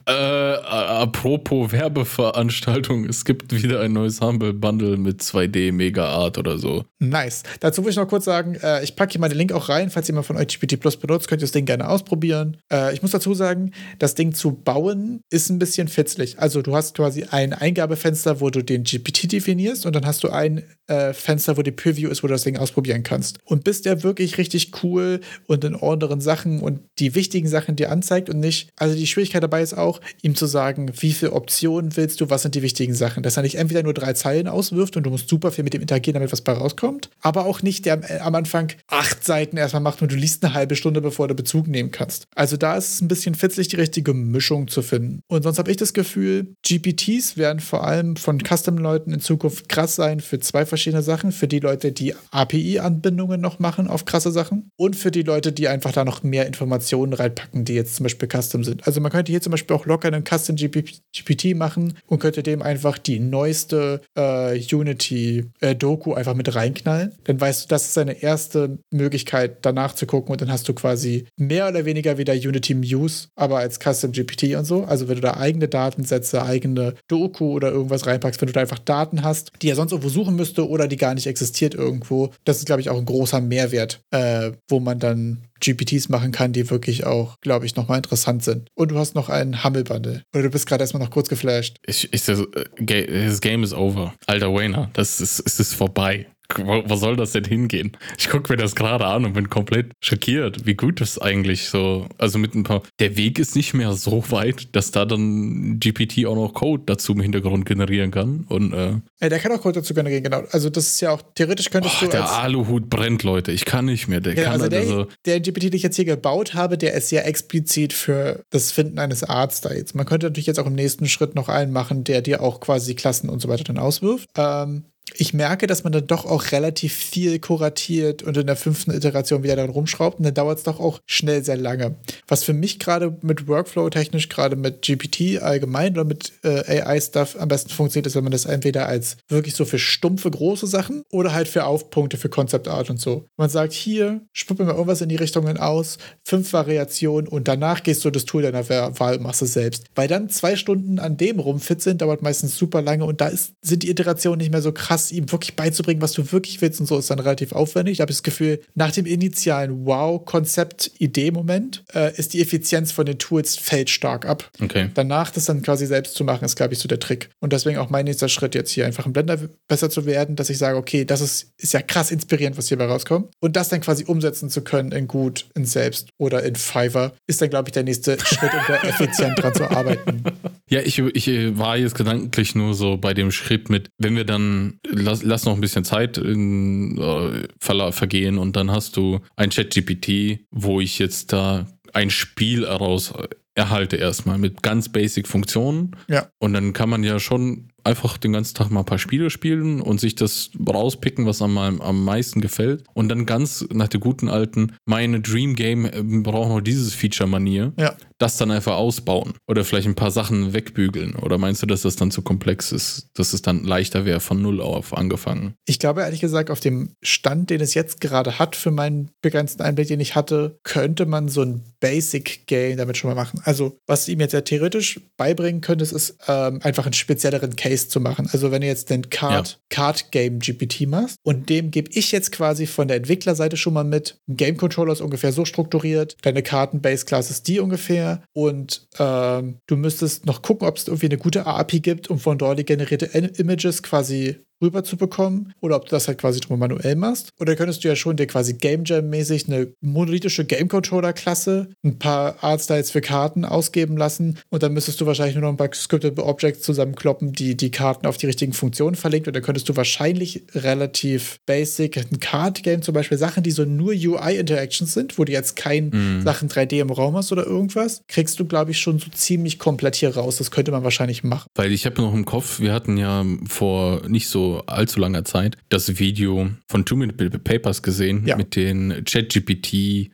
[0.08, 6.58] äh, apropos Werbeveranstaltung, es gibt wieder ein neues Humble Bundle mit 2D Mega Art oder
[6.58, 6.86] so.
[7.00, 7.44] Nice.
[7.60, 9.90] Dazu will ich noch kurz sagen, äh, ich packe hier mal den Link auch rein,
[9.90, 12.58] falls jemand von euch GPT Plus benutzt, könnt ihr das Ding gerne ausprobieren.
[12.72, 16.40] Äh, ich muss dazu sagen, das Ding zu bauen ist ein bisschen fitzlig.
[16.40, 20.30] Also du hast quasi ein Eingabefenster, wo du den GPT definierst und dann hast du
[20.30, 23.40] ein äh, Fenster, wo die Preview ist, wo du das Ding ausprobieren kannst.
[23.46, 27.92] Und bis der wirklich richtig cool und in anderen Sachen und die wichtigen Sachen dir
[27.92, 31.34] anzeigt und nicht, also die Schwierigkeit dabei ist auch, ihm zu sagen, sagen, wie viele
[31.34, 33.24] Optionen willst du, was sind die wichtigen Sachen.
[33.24, 35.82] Dass er nicht entweder nur drei Zeilen auswirft und du musst super viel mit dem
[35.82, 39.82] interagieren, damit was bei rauskommt, aber auch nicht, der äh, am Anfang acht Seiten erstmal
[39.82, 42.28] macht und du liest eine halbe Stunde, bevor du Bezug nehmen kannst.
[42.36, 45.22] Also da ist es ein bisschen fitzig, die richtige Mischung zu finden.
[45.28, 49.96] Und sonst habe ich das Gefühl, GPTs werden vor allem von Custom-Leuten in Zukunft krass
[49.96, 51.32] sein für zwei verschiedene Sachen.
[51.32, 55.68] Für die Leute, die API-Anbindungen noch machen auf krasse Sachen und für die Leute, die
[55.68, 58.86] einfach da noch mehr Informationen reinpacken, die jetzt zum Beispiel Custom sind.
[58.86, 62.62] Also man könnte hier zum Beispiel auch locker einen Custom GPT machen und könnte dem
[62.62, 67.14] einfach die neueste äh, Unity-Doku äh, einfach mit reinknallen.
[67.24, 70.74] Dann weißt du, das ist seine erste Möglichkeit, danach zu gucken und dann hast du
[70.74, 74.84] quasi mehr oder weniger wieder Unity Muse, aber als Custom GPT und so.
[74.84, 78.80] Also wenn du da eigene Datensätze, eigene Doku oder irgendwas reinpackst, wenn du da einfach
[78.80, 82.58] Daten hast, die er sonst irgendwo suchen müsste oder die gar nicht existiert irgendwo, das
[82.58, 86.70] ist, glaube ich, auch ein großer Mehrwert, äh, wo man dann GPTs machen kann, die
[86.70, 88.70] wirklich auch, glaube ich, nochmal interessant sind.
[88.76, 90.24] Und du hast noch einen Humble-Bundle.
[90.34, 91.78] Oder du bist gerade erstmal noch kurz geflasht.
[91.86, 92.44] Ich, ich, das,
[92.80, 94.14] das Game is over.
[94.26, 96.28] Alter Wayner, das ist, ist, ist vorbei.
[96.58, 97.92] Wo, wo soll das denn hingehen?
[98.18, 102.08] Ich gucke mir das gerade an und bin komplett schockiert, wie gut das eigentlich so,
[102.18, 106.26] also mit ein paar, der Weg ist nicht mehr so weit, dass da dann GPT
[106.26, 109.82] auch noch Code dazu im Hintergrund generieren kann und äh, ja, der kann auch Code
[109.82, 110.44] dazu generieren, genau.
[110.52, 113.86] Also das ist ja auch, theoretisch könntest oh, du der Aluhut brennt, Leute, ich kann
[113.86, 116.54] nicht mehr, der ja, kann also der, also, der GPT, den ich jetzt hier gebaut
[116.54, 119.94] habe, der ist ja explizit für das Finden eines Artstyles.
[119.94, 122.96] Man könnte natürlich jetzt auch im nächsten Schritt noch einen machen, der dir auch quasi
[122.96, 124.30] Klassen und so weiter dann auswirft.
[124.38, 124.86] Ähm,
[125.20, 129.44] ich merke, dass man dann doch auch relativ viel kuratiert und in der fünften Iteration
[129.44, 131.96] wieder dann rumschraubt und dann dauert es doch auch schnell sehr lange.
[132.28, 137.36] Was für mich gerade mit Workflow technisch, gerade mit GPT allgemein oder mit äh, AI-Stuff
[137.38, 141.04] am besten funktioniert, ist, wenn man das entweder als wirklich so für stumpfe, große Sachen
[141.12, 143.26] oder halt für Aufpunkte, für Concept Art und so.
[143.36, 148.06] Man sagt, hier, spuck mir irgendwas in die Richtungen aus, fünf Variationen und danach gehst
[148.06, 149.88] du das Tool deiner Wahl und machst es selbst.
[149.96, 153.54] Weil dann zwei Stunden an dem rumfit sind, dauert meistens super lange und da ist,
[153.62, 156.86] sind die Iterationen nicht mehr so krass ihm wirklich beizubringen, was du wirklich willst und
[156.86, 157.94] so, ist dann relativ aufwendig.
[157.94, 163.58] Ich habe das Gefühl, nach dem initialen Wow-Konzept-Idee-Moment äh, ist die Effizienz von den Tools
[163.58, 164.50] fällt stark ab.
[164.62, 164.90] Okay.
[164.94, 167.30] Danach das dann quasi selbst zu machen, ist, glaube ich, so der Trick.
[167.40, 169.38] Und deswegen auch mein nächster Schritt jetzt hier einfach im Blender
[169.68, 172.86] besser zu werden, dass ich sage, okay, das ist, ist ja krass inspirierend, was hierbei
[172.86, 173.30] rauskommt.
[173.40, 177.42] Und das dann quasi umsetzen zu können in gut, in selbst oder in Fiverr, ist
[177.42, 180.24] dann, glaube ich, der nächste Schritt, um da effizient dran zu arbeiten.
[180.70, 184.80] Ja, ich, ich war jetzt gedanklich nur so bei dem Schritt mit, wenn wir dann
[185.02, 187.48] lass, lass noch ein bisschen Zeit in, äh,
[187.92, 193.14] vergehen und dann hast du ein Chat-GPT, wo ich jetzt da ein Spiel heraus
[193.56, 195.96] erhalte erstmal mit ganz basic Funktionen.
[196.08, 196.30] Ja.
[196.40, 199.82] Und dann kann man ja schon einfach den ganzen Tag mal ein paar Spiele spielen
[199.82, 202.84] und sich das rauspicken, was einem am meisten gefällt.
[202.94, 207.74] Und dann ganz nach der guten alten, meine Dream Game äh, braucht noch dieses Feature-Manier.
[207.78, 207.96] Ja.
[208.18, 211.16] Das dann einfach ausbauen oder vielleicht ein paar Sachen wegbügeln.
[211.16, 214.42] Oder meinst du, dass das dann zu komplex ist, dass es dann leichter wäre, von
[214.42, 215.54] null auf angefangen?
[215.66, 219.62] Ich glaube ehrlich gesagt, auf dem Stand, den es jetzt gerade hat, für meinen begrenzten
[219.62, 223.42] Einblick, den ich hatte, könnte man so ein Basic-Game damit schon mal machen.
[223.46, 227.88] Also, was ihm jetzt ja theoretisch beibringen könntest, ist ähm, einfach einen spezielleren Case Case
[227.88, 228.28] zu machen.
[228.32, 229.58] Also wenn du jetzt den Card, ja.
[229.70, 233.84] Card Game GPT machst und dem gebe ich jetzt quasi von der Entwicklerseite schon mal
[233.84, 239.58] mit, ein Game Controller ist ungefähr so strukturiert, deine Karten-Base-Class ist die ungefähr und ähm,
[239.68, 242.66] du müsstest noch gucken, ob es irgendwie eine gute API gibt, um von dort die
[242.66, 247.32] generierte Images quasi rüber zu bekommen oder ob du das halt quasi drüber manuell machst.
[247.40, 252.44] Oder könntest du ja schon dir quasi Game Jam-mäßig eine monolithische Game Controller-Klasse, ein paar
[252.44, 256.20] Artstyles für Karten ausgeben lassen und dann müsstest du wahrscheinlich nur noch ein paar Scripted
[256.20, 260.44] Objects zusammenkloppen, die die Karten auf die richtigen Funktionen verlinkt und dann könntest du wahrscheinlich
[260.54, 265.56] relativ basic ein Card-Game zum Beispiel Sachen, die so nur UI-Interactions sind, wo du jetzt
[265.56, 266.22] kein mm.
[266.24, 269.96] Sachen 3D im Raum hast oder irgendwas, kriegst du glaube ich schon so ziemlich komplett
[269.96, 270.38] hier raus.
[270.38, 271.48] Das könnte man wahrscheinlich machen.
[271.56, 275.58] Weil ich habe noch im Kopf, wir hatten ja vor nicht so allzu langer Zeit
[275.70, 278.36] das Video von Two Minute Papers gesehen ja.
[278.36, 280.10] mit den ChatGPT äh,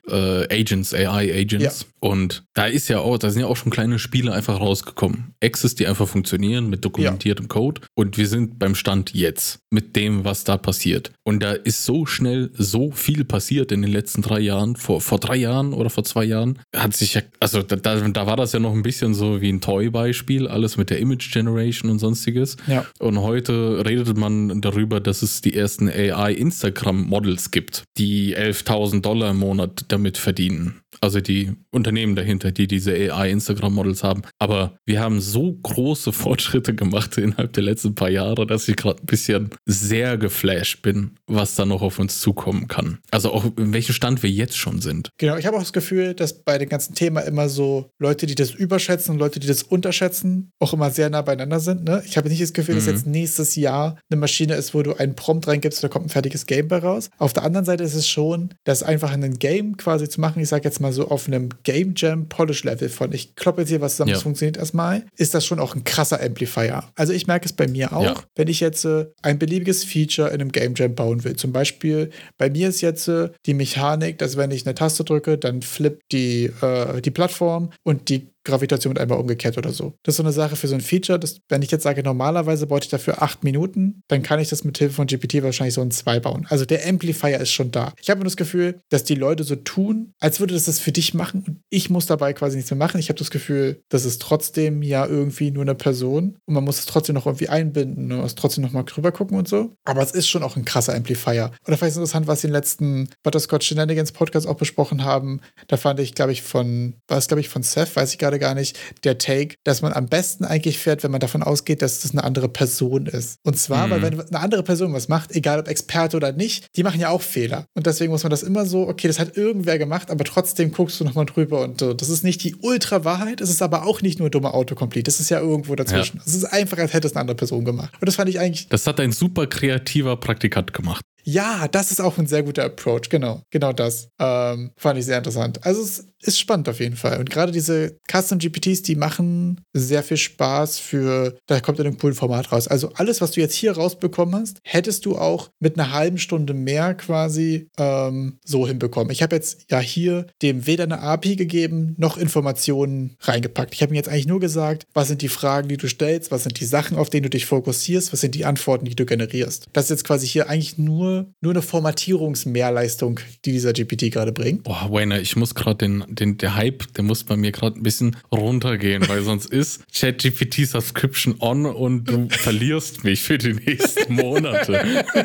[0.49, 1.81] Agents, AI Agents.
[1.81, 1.87] Ja.
[2.05, 5.33] Und da ist ja auch, da sind ja auch schon kleine Spiele einfach rausgekommen.
[5.43, 7.49] Access, die einfach funktionieren mit dokumentiertem ja.
[7.49, 7.81] Code.
[7.95, 11.11] Und wir sind beim Stand jetzt mit dem, was da passiert.
[11.23, 14.75] Und da ist so schnell so viel passiert in den letzten drei Jahren.
[14.75, 18.37] Vor, vor drei Jahren oder vor zwei Jahren hat sich ja, also da, da war
[18.37, 21.97] das ja noch ein bisschen so wie ein Toy-Beispiel, alles mit der Image Generation und
[21.97, 22.55] sonstiges.
[22.67, 22.85] Ja.
[22.99, 29.37] Und heute redet man darüber, dass es die ersten AI-Instagram-Models gibt, die 11.000 Dollar im
[29.37, 34.23] Monat damit verdienen also die Unternehmen dahinter, die diese AI-Instagram-Models haben.
[34.39, 39.01] Aber wir haben so große Fortschritte gemacht innerhalb der letzten paar Jahre, dass ich gerade
[39.01, 42.99] ein bisschen sehr geflasht bin, was da noch auf uns zukommen kann.
[43.11, 45.09] Also auch in welchem Stand wir jetzt schon sind.
[45.17, 48.35] Genau, ich habe auch das Gefühl, dass bei dem ganzen Thema immer so Leute, die
[48.35, 51.83] das überschätzen und Leute, die das unterschätzen, auch immer sehr nah beieinander sind.
[51.83, 52.01] Ne?
[52.05, 52.79] Ich habe nicht das Gefühl, mhm.
[52.79, 56.07] dass jetzt nächstes Jahr eine Maschine ist, wo du einen Prompt reingibst und da kommt
[56.07, 57.09] ein fertiges Game bei raus.
[57.17, 60.41] Auf der anderen Seite ist es schon, das einfach in ein Game quasi zu machen.
[60.41, 63.61] Ich sage jetzt mal mal so auf einem Game Jam Polish Level von ich kloppe
[63.61, 64.15] jetzt hier was zusammen, ja.
[64.15, 66.83] das funktioniert erstmal, ist das schon auch ein krasser Amplifier.
[66.95, 68.23] Also ich merke es bei mir auch, ja.
[68.35, 71.35] wenn ich jetzt äh, ein beliebiges Feature in einem Game Jam bauen will.
[71.35, 75.37] Zum Beispiel bei mir ist jetzt äh, die Mechanik, dass wenn ich eine Taste drücke,
[75.37, 79.95] dann flippt die, äh, die Plattform und die Gravitation mit einmal umgekehrt oder so.
[80.03, 82.67] Das ist so eine Sache für so ein Feature, das, wenn ich jetzt sage, normalerweise
[82.67, 85.81] brauche ich dafür acht Minuten, dann kann ich das mit Hilfe von GPT wahrscheinlich so
[85.81, 86.45] in zwei bauen.
[86.49, 87.93] Also der Amplifier ist schon da.
[88.01, 90.91] Ich habe nur das Gefühl, dass die Leute so tun, als würde das das für
[90.91, 92.99] dich machen und ich muss dabei quasi nichts mehr machen.
[92.99, 96.79] Ich habe das Gefühl, das ist trotzdem ja irgendwie nur eine Person und man muss
[96.79, 99.73] es trotzdem noch irgendwie einbinden und muss trotzdem noch mal drüber gucken und so.
[99.83, 101.51] Aber es ist schon auch ein krasser Amplifier.
[101.67, 105.41] Oder vielleicht ist interessant, was sie den letzten Butterscotch Shenanigans Podcast auch besprochen haben.
[105.67, 108.34] Da fand ich, glaube ich, von, war es, glaube ich, von Seth, weiß ich gerade
[108.35, 111.81] gerade gar nicht, der Take, dass man am besten eigentlich fährt, wenn man davon ausgeht,
[111.81, 113.39] dass das eine andere Person ist.
[113.43, 113.91] Und zwar, mhm.
[113.91, 117.09] weil wenn eine andere Person was macht, egal ob Experte oder nicht, die machen ja
[117.09, 117.65] auch Fehler.
[117.73, 120.99] Und deswegen muss man das immer so, okay, das hat irgendwer gemacht, aber trotzdem guckst
[120.99, 121.93] du nochmal drüber und so.
[121.93, 125.03] Das ist nicht die Ultra-Wahrheit, es ist aber auch nicht nur dumme Autocomplete.
[125.03, 126.21] Das ist ja irgendwo dazwischen.
[126.25, 127.93] Es ist einfach, als hätte es eine andere Person gemacht.
[127.99, 128.67] Und das fand ich eigentlich.
[128.69, 131.03] Das hat ein super kreativer Praktikant gemacht.
[131.25, 133.09] Ja, das ist auch ein sehr guter Approach.
[133.09, 134.09] Genau, genau das.
[134.19, 135.65] Ähm, fand ich sehr interessant.
[135.65, 137.19] Also es ist spannend auf jeden Fall.
[137.19, 141.97] Und gerade diese Custom GPTs, die machen sehr viel Spaß für, da kommt in einem
[141.97, 142.67] coolen Format raus.
[142.67, 146.53] Also alles, was du jetzt hier rausbekommen hast, hättest du auch mit einer halben Stunde
[146.53, 149.11] mehr quasi ähm, so hinbekommen.
[149.11, 153.73] Ich habe jetzt ja hier dem weder eine API gegeben, noch Informationen reingepackt.
[153.73, 156.43] Ich habe mir jetzt eigentlich nur gesagt, was sind die Fragen, die du stellst, was
[156.43, 159.67] sind die Sachen, auf denen du dich fokussierst, was sind die Antworten, die du generierst.
[159.73, 164.63] Das ist jetzt quasi hier eigentlich nur, nur eine Formatierungsmehrleistung, die dieser GPT gerade bringt.
[164.63, 167.83] Boah, Wayne, ich muss gerade den den, der Hype, der muss bei mir gerade ein
[167.83, 174.13] bisschen runtergehen, weil sonst ist ChatGPT Subscription on und du verlierst mich für die nächsten
[174.13, 175.05] Monate.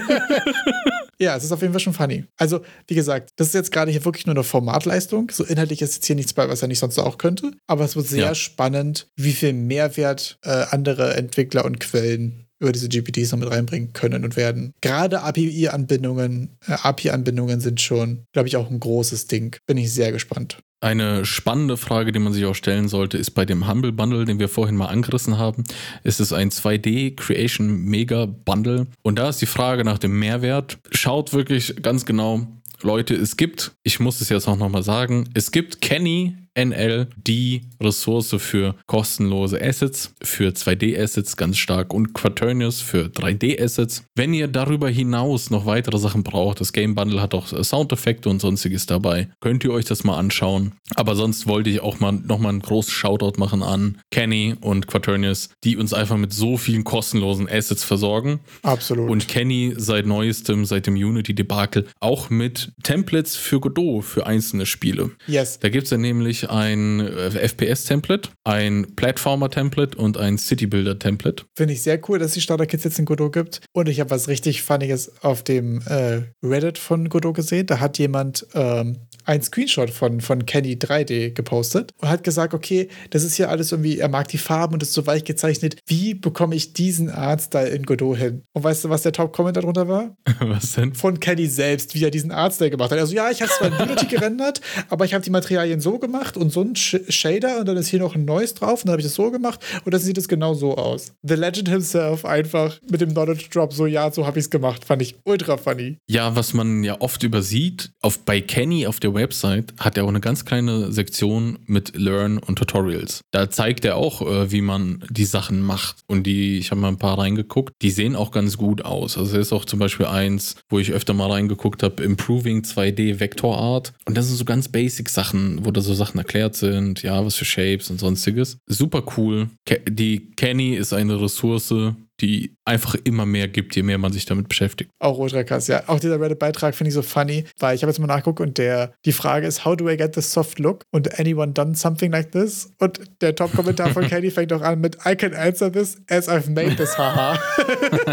[1.20, 2.24] Ja, es ist auf jeden Fall schon funny.
[2.38, 5.30] Also, wie gesagt, das ist jetzt gerade hier wirklich nur eine Formatleistung.
[5.30, 7.52] So inhaltlich ist jetzt hier nichts bei, was er nicht sonst auch könnte.
[7.66, 8.34] Aber es wird sehr ja.
[8.34, 13.92] spannend, wie viel Mehrwert äh, andere Entwickler und Quellen über diese GPTs noch mit reinbringen
[13.92, 14.72] können und werden.
[14.80, 19.56] Gerade API-Anbindungen, äh, API-Anbindungen sind schon, glaube ich, auch ein großes Ding.
[19.66, 20.58] Bin ich sehr gespannt.
[20.82, 24.38] Eine spannende Frage, die man sich auch stellen sollte, ist bei dem Humble Bundle, den
[24.38, 25.64] wir vorhin mal angerissen haben.
[26.04, 28.86] Ist es ein 2D Creation Mega Bundle?
[29.02, 30.78] Und da ist die Frage nach dem Mehrwert.
[30.90, 32.46] Schaut wirklich ganz genau,
[32.80, 36.34] Leute, es gibt, ich muss es jetzt auch nochmal sagen, es gibt Kenny
[36.64, 44.04] NL die Ressource für kostenlose Assets, für 2D-Assets ganz stark und Quaternius für 3D-Assets.
[44.14, 48.40] Wenn ihr darüber hinaus noch weitere Sachen braucht, das Game Bundle hat auch Soundeffekte und
[48.40, 50.72] sonstiges dabei, könnt ihr euch das mal anschauen.
[50.94, 55.50] Aber sonst wollte ich auch mal nochmal einen großen Shoutout machen an Kenny und Quaternius,
[55.64, 58.40] die uns einfach mit so vielen kostenlosen Assets versorgen.
[58.62, 59.08] Absolut.
[59.08, 65.10] Und Kenny seit neuestem, seit dem Unity-Debakel, auch mit Templates für Godot für einzelne Spiele.
[65.26, 65.58] Yes.
[65.60, 71.44] Da gibt es ja nämlich ein äh, FPS-Template, ein Platformer-Template und ein City-Builder-Template.
[71.56, 73.60] Finde ich sehr cool, dass die Starter-Kits jetzt in Godot gibt.
[73.72, 77.66] Und ich habe was richtig Funniges auf dem äh, Reddit von Godot gesehen.
[77.66, 82.88] Da hat jemand ähm, ein Screenshot von, von Kenny 3D gepostet und hat gesagt, okay,
[83.10, 85.76] das ist hier alles irgendwie, er mag die Farben und ist so weich gezeichnet.
[85.86, 88.42] Wie bekomme ich diesen Artstyle in Godot hin?
[88.52, 90.16] Und weißt du, was der Top-Comment darunter war?
[90.40, 90.94] was denn?
[90.94, 92.98] Von Kenny selbst, wie er diesen Artstyle gemacht hat.
[92.98, 96.36] Also ja, ich habe zwar in Unity gerendert, aber ich habe die Materialien so gemacht
[96.36, 98.92] und so ein Sh Shader und dann ist hier noch ein neues drauf und dann
[98.92, 101.12] habe ich das so gemacht und dann sieht es genau so aus.
[101.22, 104.84] The Legend himself einfach mit dem Knowledge Drop so, ja, so habe ich es gemacht.
[104.84, 105.98] Fand ich ultra funny.
[106.08, 110.08] Ja, was man ja oft übersieht, auf, bei Kenny auf der Website hat er auch
[110.08, 113.20] eine ganz kleine Sektion mit Learn und Tutorials.
[113.30, 115.96] Da zeigt er auch, äh, wie man die Sachen macht.
[116.06, 119.16] Und die, ich habe mal ein paar reingeguckt, die sehen auch ganz gut aus.
[119.16, 123.20] Also er ist auch zum Beispiel eins, wo ich öfter mal reingeguckt habe, Improving 2D
[123.20, 123.92] Vector Art.
[124.06, 127.36] Und das sind so ganz basic Sachen, wo da so Sachen erklärt sind, ja, was
[127.36, 128.58] für Shapes und sonstiges.
[128.66, 129.48] Super cool.
[129.88, 131.74] Die Kenny ist eine Ressource,
[132.20, 134.90] die einfach immer mehr gibt, je mehr man sich damit beschäftigt.
[134.98, 135.82] Auch ultra krass, ja.
[135.86, 138.92] Auch dieser Reddit-Beitrag finde ich so funny, weil ich habe jetzt mal nachgeguckt und der,
[139.04, 140.84] die Frage ist, how do I get this soft look?
[140.92, 142.72] Und anyone done something like this?
[142.78, 146.50] Und der Top-Kommentar von Kenny fängt auch an mit, I can answer this as I've
[146.50, 147.38] made this, haha.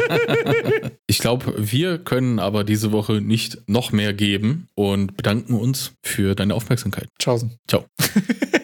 [1.07, 6.35] ich glaube, wir können aber diese Woche nicht noch mehr geben und bedanken uns für
[6.35, 7.07] deine Aufmerksamkeit.
[7.19, 7.55] Tschaußen.
[7.67, 7.85] Ciao.